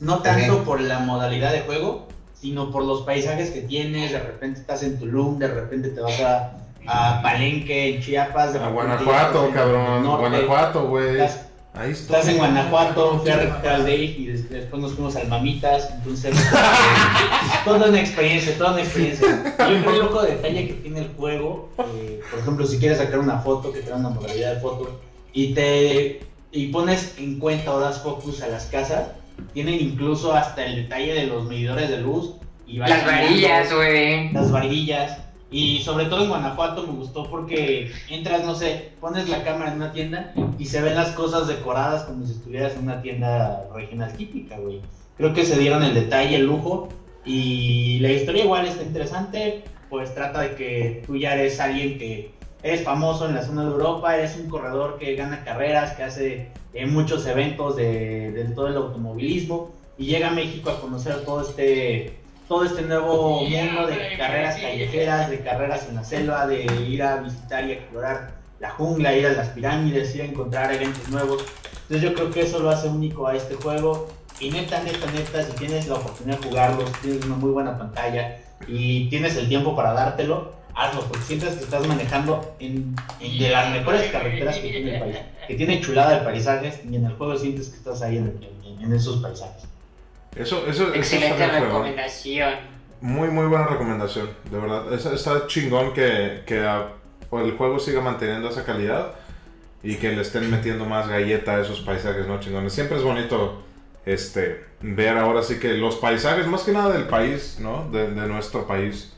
[0.00, 4.12] No tanto por la modalidad de juego, sino por los paisajes que tienes.
[4.12, 6.54] De repente estás en Tulum, de repente te vas a,
[6.86, 8.54] a Palenque, en Chiapas.
[8.54, 11.20] de A Guanajuato, cabrón, Guanajuato, güey.
[11.20, 12.18] Estás, Ahí está.
[12.18, 15.88] estás en Guanajuato, fui a recoger al Dave y des- después nos fuimos al Mamitas.
[15.94, 16.34] Entonces,
[17.64, 19.54] toda una experiencia, toda una experiencia.
[19.70, 23.18] Y un poco de detalle que tiene el juego, eh, por ejemplo, si quieres sacar
[23.20, 25.00] una foto, que te da una modalidad de foto,
[25.32, 26.20] y te
[26.54, 29.04] y pones en cuenta o das focus a las casas,
[29.54, 32.32] tienen incluso hasta el detalle de los medidores de luz.
[32.66, 34.30] Y Las varillas, güey.
[34.32, 35.18] las varillas.
[35.52, 39.76] Y sobre todo en Guanajuato me gustó porque entras, no sé, pones la cámara en
[39.76, 44.12] una tienda y se ven las cosas decoradas como si estuvieras en una tienda regional
[44.16, 44.80] típica, güey.
[45.18, 46.88] Creo que se dieron el detalle, el lujo.
[47.24, 52.32] Y la historia igual está interesante, pues trata de que tú ya eres alguien que
[52.62, 56.48] eres famoso en la zona de Europa, eres un corredor que gana carreras, que hace
[56.72, 61.42] eh, muchos eventos de, de, todo el automovilismo y llega a México a conocer todo
[61.42, 62.21] este
[62.52, 67.16] todo este nuevo mundo de carreras callejeras, de carreras en la selva, de ir a
[67.16, 71.42] visitar y explorar la jungla, ir a las pirámides, ir a encontrar eventos nuevos.
[71.84, 74.06] Entonces yo creo que eso lo hace único a este juego.
[74.38, 78.36] Y neta, neta, neta, si tienes la oportunidad de jugarlo, tienes una muy buena pantalla
[78.68, 83.70] y tienes el tiempo para dártelo, hazlo, porque sientes que estás manejando en, de las
[83.70, 85.16] mejores carreteras que tiene el país,
[85.48, 88.38] que tiene chulada de paisajes y en el juego sientes que estás ahí en,
[88.78, 89.71] en, esos paisajes.
[90.36, 92.54] Eso, eso, Excelente recomendación.
[93.00, 94.92] Muy, muy buena recomendación, de verdad.
[94.94, 99.14] Está, chingón que, que el juego siga manteniendo esa calidad
[99.82, 102.38] y que le estén metiendo más galleta a esos paisajes, ¿no?
[102.40, 102.72] Chingones.
[102.72, 103.62] Siempre es bonito
[104.06, 107.88] este, ver ahora sí que los paisajes, más que nada del país, ¿no?
[107.90, 109.12] De, de nuestro país,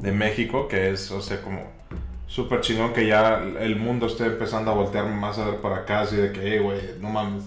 [0.00, 1.78] de México, que es, o sea, como
[2.26, 6.00] súper chingón que ya el mundo esté empezando a voltear más a ver para acá,
[6.00, 7.44] así de que, hey, güey, no mames,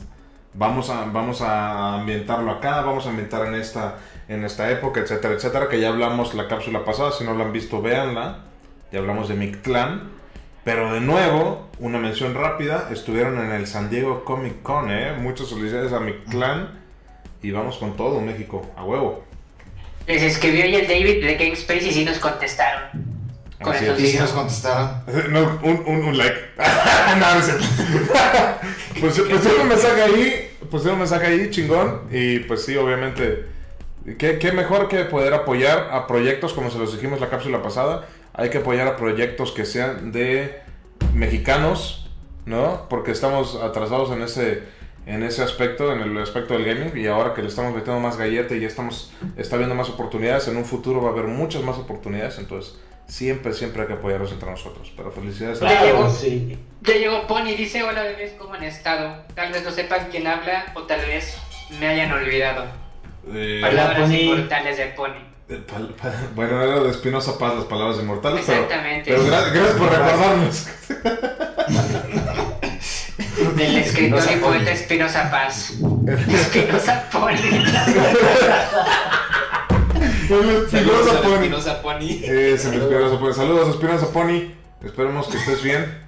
[0.54, 5.34] vamos a, vamos a ambientarlo acá, vamos a ambientar en esta, en esta época, etcétera,
[5.34, 8.40] etcétera, que ya hablamos la cápsula pasada, si no la han visto, véanla,
[8.92, 10.12] ya hablamos de Mictlán,
[10.64, 15.14] pero de nuevo, una mención rápida, estuvieron en el San Diego Comic Con, ¿eh?
[15.18, 16.80] Muchas felicidades a Mictlán
[17.42, 19.24] y vamos con todo, México, a huevo.
[20.08, 23.21] Les escribió y el David de Game Space y sí nos contestaron.
[23.62, 25.04] Con sí, sí nos contestaron.
[25.30, 26.38] No, un, un, un like.
[27.20, 27.54] no, no sé.
[29.00, 32.02] pues, pues un mensaje ahí, pues un mensaje ahí, chingón.
[32.12, 33.46] Y pues sí, obviamente,
[34.18, 38.08] ¿qué, qué mejor que poder apoyar a proyectos como se los dijimos la cápsula pasada.
[38.34, 40.62] Hay que apoyar a proyectos que sean de
[41.14, 42.10] mexicanos,
[42.46, 42.88] ¿no?
[42.90, 44.64] Porque estamos atrasados en ese
[45.06, 48.18] en ese aspecto, en el aspecto del gaming, y ahora que le estamos metiendo más
[48.18, 51.64] galleta y ya estamos, está viendo más oportunidades, en un futuro va a haber muchas
[51.64, 52.76] más oportunidades, entonces
[53.08, 54.92] siempre, siempre hay que apoyarnos entre nosotros.
[54.96, 56.58] Pero felicidades a ya llegó, sí.
[56.82, 59.24] Ya llegó Pony, dice, hola bebés, ¿cómo han estado?
[59.36, 61.38] Tal vez no sepan quién habla, o tal vez
[61.80, 62.66] me hayan olvidado.
[63.34, 65.32] Eh, palabras inmortales de Pony.
[65.50, 65.62] Eh,
[66.34, 69.12] bueno, era de Espinosa Paz las palabras inmortales, Exactamente.
[69.12, 70.68] pero, pero gracias por recordarnos.
[73.42, 75.72] Del escritor y poeta Espinosa Paz.
[76.08, 77.34] Espinosa Pony.
[80.72, 81.34] Espinosa Pony.
[81.34, 82.10] Espinosa Pony.
[82.24, 83.34] Espinosa Pony.
[83.34, 84.54] Saludos, Espinosa Pony.
[84.86, 86.02] Esperemos que estés bien.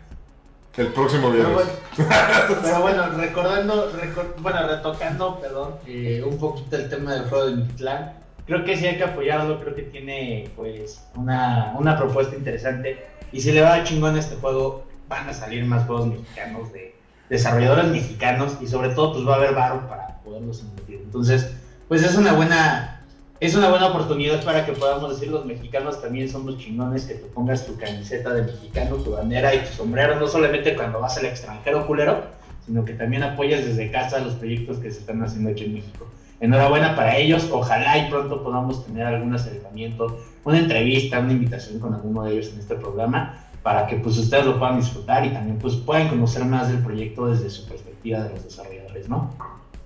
[0.77, 1.67] El próximo viernes.
[1.97, 3.91] Pero bueno, recordando,
[4.39, 8.13] bueno, retocando, perdón, eh, un poquito el tema del juego de Mictlán.
[8.45, 13.07] Creo que sí hay que apoyarlo, creo que tiene pues una, una propuesta interesante.
[13.31, 16.92] Y si le va chingón a este juego, van a salir más juegos mexicanos de,
[17.29, 21.01] desarrolladores mexicanos y sobre todo pues va a haber barro para poderlos invertir.
[21.03, 21.51] Entonces,
[21.87, 22.93] pues es una buena
[23.39, 27.25] es una buena oportunidad para que podamos decir los mexicanos también somos chingones, que te
[27.25, 31.25] pongas tu camiseta de mexicano, tu bandera y tu sombrero, no solamente cuando vas al
[31.25, 32.23] extranjero culero,
[32.65, 36.07] sino que también apoyas desde casa los proyectos que se están haciendo aquí en México.
[36.39, 41.93] Enhorabuena para ellos, ojalá y pronto podamos tener algún acercamiento, una entrevista, una invitación con
[41.93, 45.57] alguno de ellos en este programa para que pues ustedes lo puedan disfrutar y también
[45.57, 49.33] pues puedan conocer más del proyecto desde su perspectiva de los desarrolladores, ¿no?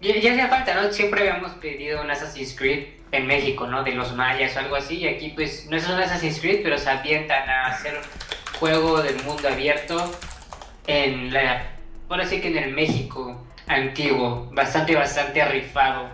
[0.01, 0.91] Ya, ya hacía falta, ¿no?
[0.91, 3.83] Siempre habíamos pedido un Assassin's Creed en México, ¿no?
[3.83, 6.77] De los mayas o algo así, y aquí pues no es un Assassin's Creed, pero
[6.77, 7.99] se avientan a hacer
[8.59, 10.11] juego del mundo abierto
[10.87, 11.63] en la,
[12.07, 16.09] por así que en el México antiguo, bastante, bastante rifado.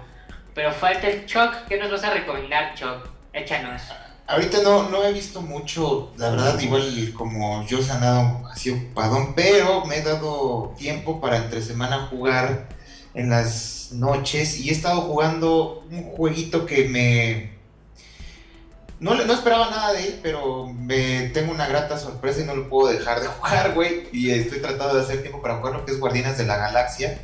[0.53, 3.07] Pero falta el Choc, ¿qué nos vas a recomendar, Choc?
[3.32, 3.82] Échanos.
[4.26, 9.86] Ahorita no, no he visto mucho, la verdad, igual como yo dado así ocupadón, pero
[9.86, 12.69] me he dado tiempo para entre semana jugar
[13.13, 17.53] en las noches y he estado jugando un jueguito que me...
[19.01, 22.69] No, no esperaba nada de él, pero me tengo una grata sorpresa y no lo
[22.69, 24.07] puedo dejar de jugar, güey.
[24.13, 27.19] Y estoy tratando de hacer tiempo para jugar lo que es Guardianes de la Galaxia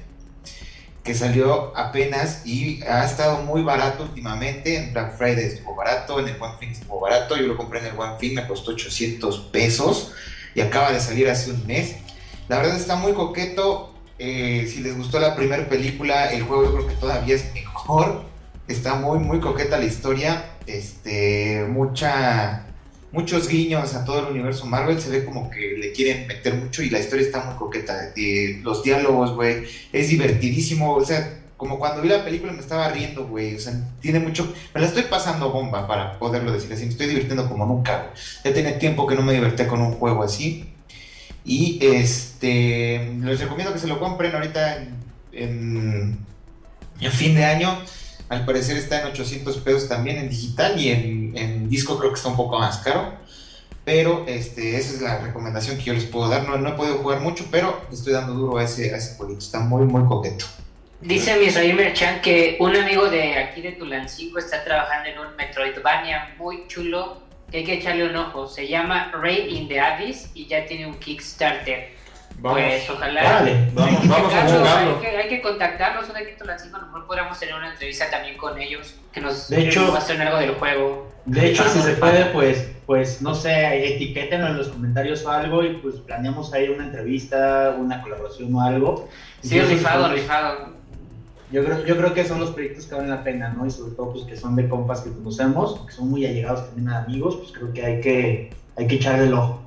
[1.10, 4.78] que salió apenas y ha estado muy barato últimamente.
[4.78, 7.36] En Black Friday estuvo barato, en el One estuvo barato.
[7.36, 10.12] Yo lo compré en el One Thing, me costó 800 pesos
[10.54, 11.96] y acaba de salir hace un mes.
[12.48, 13.92] La verdad está muy coqueto.
[14.20, 18.26] Eh, si les gustó la primera película, el juego yo creo que todavía es mejor.
[18.68, 20.46] Está muy, muy coqueta la historia.
[20.68, 22.68] Este, mucha
[23.12, 26.84] muchos guiños a todo el universo Marvel, se ve como que le quieren meter mucho
[26.84, 28.14] y la historia está muy coqueta.
[28.64, 33.28] los diálogos, güey, es divertidísimo, o sea, como cuando vi la película me estaba riendo,
[33.28, 36.92] güey, o sea, tiene mucho, me la estoy pasando bomba para poderlo decir así, me
[36.92, 40.66] estoy divirtiendo como nunca, Ya tiene tiempo que no me divertí con un juego así.
[41.46, 44.88] Y este, les recomiendo que se lo compren ahorita
[45.32, 46.18] en,
[47.02, 47.80] en fin de año
[48.30, 52.30] al parecer está en 800 pesos también en digital y en, disco creo que está
[52.30, 53.14] un poco más caro.
[53.86, 56.48] Pero este, esa es la recomendación que yo les puedo dar.
[56.48, 59.40] No, no he podido jugar mucho, pero estoy dando duro a ese, a ese jueguito.
[59.40, 60.46] Está muy, muy coqueto.
[61.02, 66.36] Dice Misraim Merchan que un amigo de aquí de Tulancingo está trabajando en un Metroidvania
[66.38, 68.48] muy chulo que hay que echarle un ojo.
[68.48, 71.99] Se llama Raid in the Abyss y ya tiene un Kickstarter.
[72.42, 72.60] Vamos.
[72.60, 73.46] Pues ojalá.
[73.74, 74.96] Vamos, vamos a jugarlo.
[74.96, 76.14] hay, que, hay que contactarlos, que
[76.74, 80.22] a lo mejor podríamos tener una entrevista también con ellos, que nos De hecho- muestren
[80.22, 81.10] algo del juego.
[81.26, 85.64] De hecho, si se puede, pues, pues no sé, etiquétenlo en los comentarios o algo
[85.64, 89.10] y pues planeamos ahí una entrevista, una colaboración o algo.
[89.42, 90.80] Sí, Incluso, rifado, pues, rifado.
[91.52, 93.66] Yo creo, yo creo que son los proyectos que valen la pena, ¿no?
[93.66, 96.90] Y sobre todo, pues que son de compas que conocemos, que son muy allegados también
[96.90, 99.62] a amigos, pues creo que hay que, hay que echarle el ojo.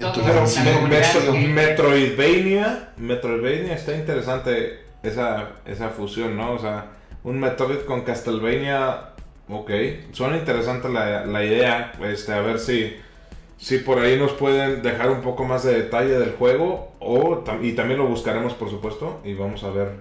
[0.00, 6.52] De Tulancingo para comunidad Metro- que- Metroidvania, Metroidvania está interesante esa, esa fusión, ¿no?
[6.52, 6.86] O sea,
[7.24, 9.10] un Metroid con Castlevania,
[9.48, 9.70] ok,
[10.12, 12.96] suena interesante la, la idea, este, a ver si,
[13.58, 17.72] si por ahí nos pueden dejar un poco más de detalle del juego, o, y
[17.72, 19.92] también lo buscaremos por supuesto, y vamos a ver,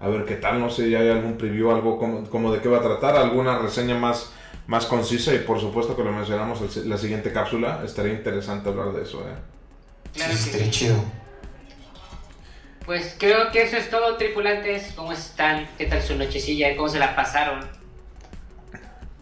[0.00, 2.68] a ver qué tal, no sé, ya hay algún preview, algo como, como de qué
[2.68, 4.32] va a tratar, alguna reseña más,
[4.66, 8.92] más concisa, y por supuesto que lo mencionamos en la siguiente cápsula, estaría interesante hablar
[8.92, 9.34] de eso, ¿eh?
[10.14, 10.96] Claro Sí, estaría chido.
[12.84, 14.92] Pues creo que eso es todo, tripulantes.
[14.94, 15.68] ¿Cómo están?
[15.76, 16.76] ¿Qué tal su nochecilla?
[16.76, 17.66] ¿Cómo se la pasaron?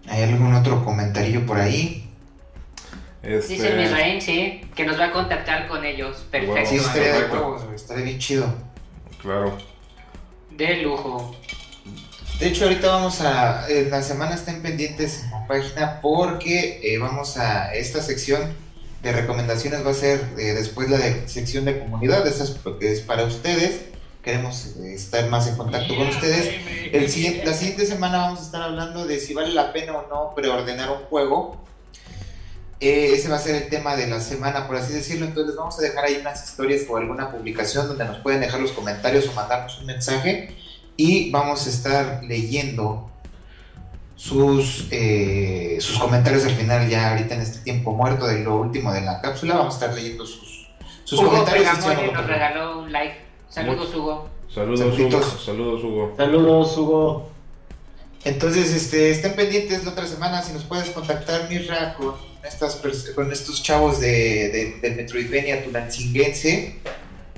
[0.06, 2.06] ¿Hay algún otro comentario por ahí?
[3.22, 6.26] Este, Dice Misraim, sí, que nos va a contactar con ellos.
[6.30, 6.66] Perfecto.
[6.66, 7.26] Sí, estaría
[7.74, 8.54] estaría bien chido.
[9.22, 9.56] Claro.
[10.50, 11.34] De lujo.
[12.38, 13.68] De hecho, ahorita vamos a.
[13.68, 17.72] En la semana estén pendientes en la página porque eh, vamos a.
[17.74, 18.52] Esta sección
[19.02, 22.26] de recomendaciones va a ser eh, después la de sección de comunidad.
[22.26, 23.82] Esta es porque es para ustedes.
[24.22, 26.50] Queremos eh, estar más en contacto con ustedes.
[26.92, 30.08] El siguiente, la siguiente semana vamos a estar hablando de si vale la pena o
[30.08, 31.62] no preordenar un juego.
[32.80, 35.26] Eh, ese va a ser el tema de la semana, por así decirlo.
[35.26, 38.60] Entonces les vamos a dejar ahí unas historias o alguna publicación donde nos pueden dejar
[38.60, 40.63] los comentarios o mandarnos un mensaje.
[40.96, 43.10] Y vamos a estar leyendo
[44.16, 48.92] sus, eh, sus comentarios al final, ya ahorita en este tiempo muerto de lo último
[48.92, 49.56] de la cápsula.
[49.56, 50.68] Vamos a estar leyendo sus,
[51.04, 51.68] sus Hugo comentarios.
[51.78, 53.16] Sí, nos regaló un like.
[53.48, 54.28] Saludos, Hugo.
[54.52, 55.22] Saludos, Hugo.
[55.22, 56.14] Saludos, Hugo.
[56.16, 57.28] Saludos, Hugo.
[58.24, 62.80] Entonces, este, estén pendientes la otra semana si nos puedes contactar, Mirra, con, estas
[63.14, 66.78] con estos chavos de, de, del Metroidvania Tulancinguense.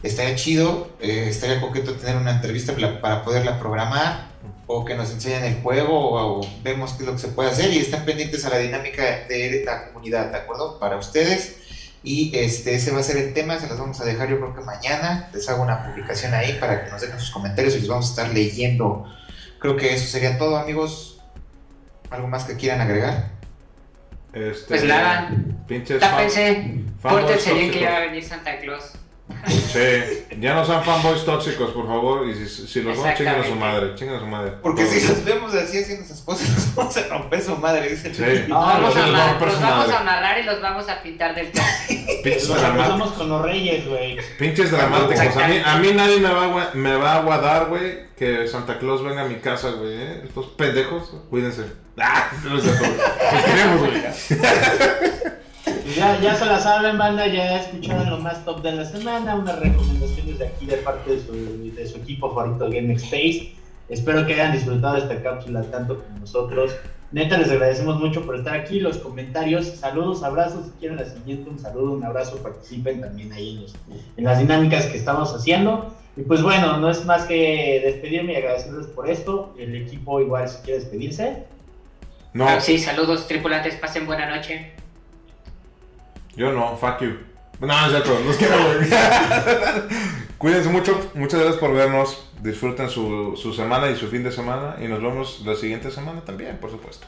[0.03, 4.27] Estaría chido, eh, estaría coqueto tener una entrevista para poderla programar
[4.67, 7.51] o que nos enseñen el juego o, o vemos qué es lo que se puede
[7.51, 10.79] hacer y estén pendientes a la dinámica de la comunidad, ¿de acuerdo?
[10.79, 11.57] Para ustedes.
[12.07, 14.55] Y este, ese va a ser el tema, se los vamos a dejar yo creo
[14.55, 15.29] que mañana.
[15.33, 18.11] Les hago una publicación ahí para que nos dejen sus comentarios y los vamos a
[18.11, 19.07] estar leyendo.
[19.59, 21.21] Creo que eso sería todo, amigos.
[22.11, 23.31] ¿Algo más que quieran agregar?
[24.33, 25.33] Este, Pues nada,
[25.67, 26.85] Pinches tápense.
[27.03, 28.93] Pórtense bien que ya va a venir Santa Claus.
[29.49, 32.29] Sí, ya no sean fanboys tóxicos, por favor.
[32.29, 33.95] Y si, si los son, chinguen a su madre.
[33.95, 34.53] Chinguen a su madre.
[34.63, 34.97] Porque Todos.
[34.97, 38.15] si los vemos así haciendo esas cosas, nos vamos a romper su madre, dice el
[38.15, 38.23] Sí.
[38.49, 40.61] No, Nos vamos, los a, vamos a amar- romper los vamos a amarrar y los
[40.63, 41.65] vamos a pintar del todo.
[42.25, 43.13] Pinches dramáticos.
[43.13, 44.17] con los reyes, güey.
[44.39, 45.37] Pinches dramáticos.
[45.37, 48.79] A mí, a mí nadie me va, a me va a aguadar, güey, que Santa
[48.79, 49.93] Claus venga a mi casa, güey.
[49.93, 50.23] ¿eh?
[50.25, 51.65] Estos pendejos, cuídense.
[51.99, 52.55] Ah, no.
[52.55, 52.65] Los
[53.45, 54.03] queremos, güey.
[55.95, 59.59] Ya, ya se la saben, banda, ya escucharon lo más top de la semana, unas
[59.61, 63.53] recomendaciones de aquí de parte de su, de su equipo favorito Game Space.
[63.89, 66.73] Espero que hayan disfrutado de esta cápsula tanto como nosotros.
[67.13, 68.81] Neta, les agradecemos mucho por estar aquí.
[68.81, 70.65] Los comentarios, saludos, abrazos.
[70.67, 72.37] Si quieren la siguiente, un saludo, un abrazo.
[72.43, 73.75] Participen también ahí en, los-
[74.17, 75.95] en las dinámicas que estamos haciendo.
[76.17, 79.55] Y pues bueno, no es más que despedirme y agradecerles por esto.
[79.57, 81.45] El equipo, igual, si quiere despedirse.
[82.33, 83.77] No, Ah, Sí, saludos, tripulantes.
[83.77, 84.73] Pasen buena noche.
[86.37, 87.17] Yo no, fuck you.
[87.61, 88.91] No, es cierto, los quiero, güey.
[90.39, 92.29] Cuídense mucho, muchas gracias por vernos.
[92.43, 94.77] Disfruten su, su semana y su fin de semana.
[94.79, 97.07] Y nos vemos la siguiente semana también, por supuesto.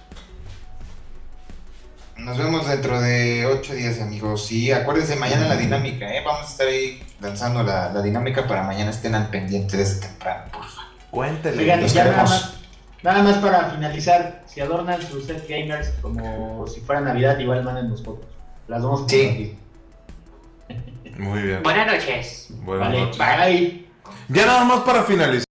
[2.17, 4.51] Nos vemos dentro de ocho días, amigos.
[4.51, 6.23] Y acuérdense, mañana la dinámica, ¿eh?
[6.25, 10.51] Vamos a estar ahí lanzando la, la dinámica para mañana estén al pendiente desde temprano,
[10.51, 10.91] por favor.
[11.11, 11.63] Cuéntele.
[11.63, 12.55] Fíjate, los ya nada más,
[13.03, 18.03] nada más para finalizar, si adornan sus set gamers como si fuera Navidad, igual mándenos
[18.03, 18.38] fotos.
[18.69, 19.57] Las vamos a Sí.
[21.19, 21.63] Muy bien.
[21.63, 22.49] Buenas noches.
[22.63, 23.19] Buenas Vale, noches.
[23.19, 23.87] bye.
[24.29, 25.48] Ya nada más para finalizar.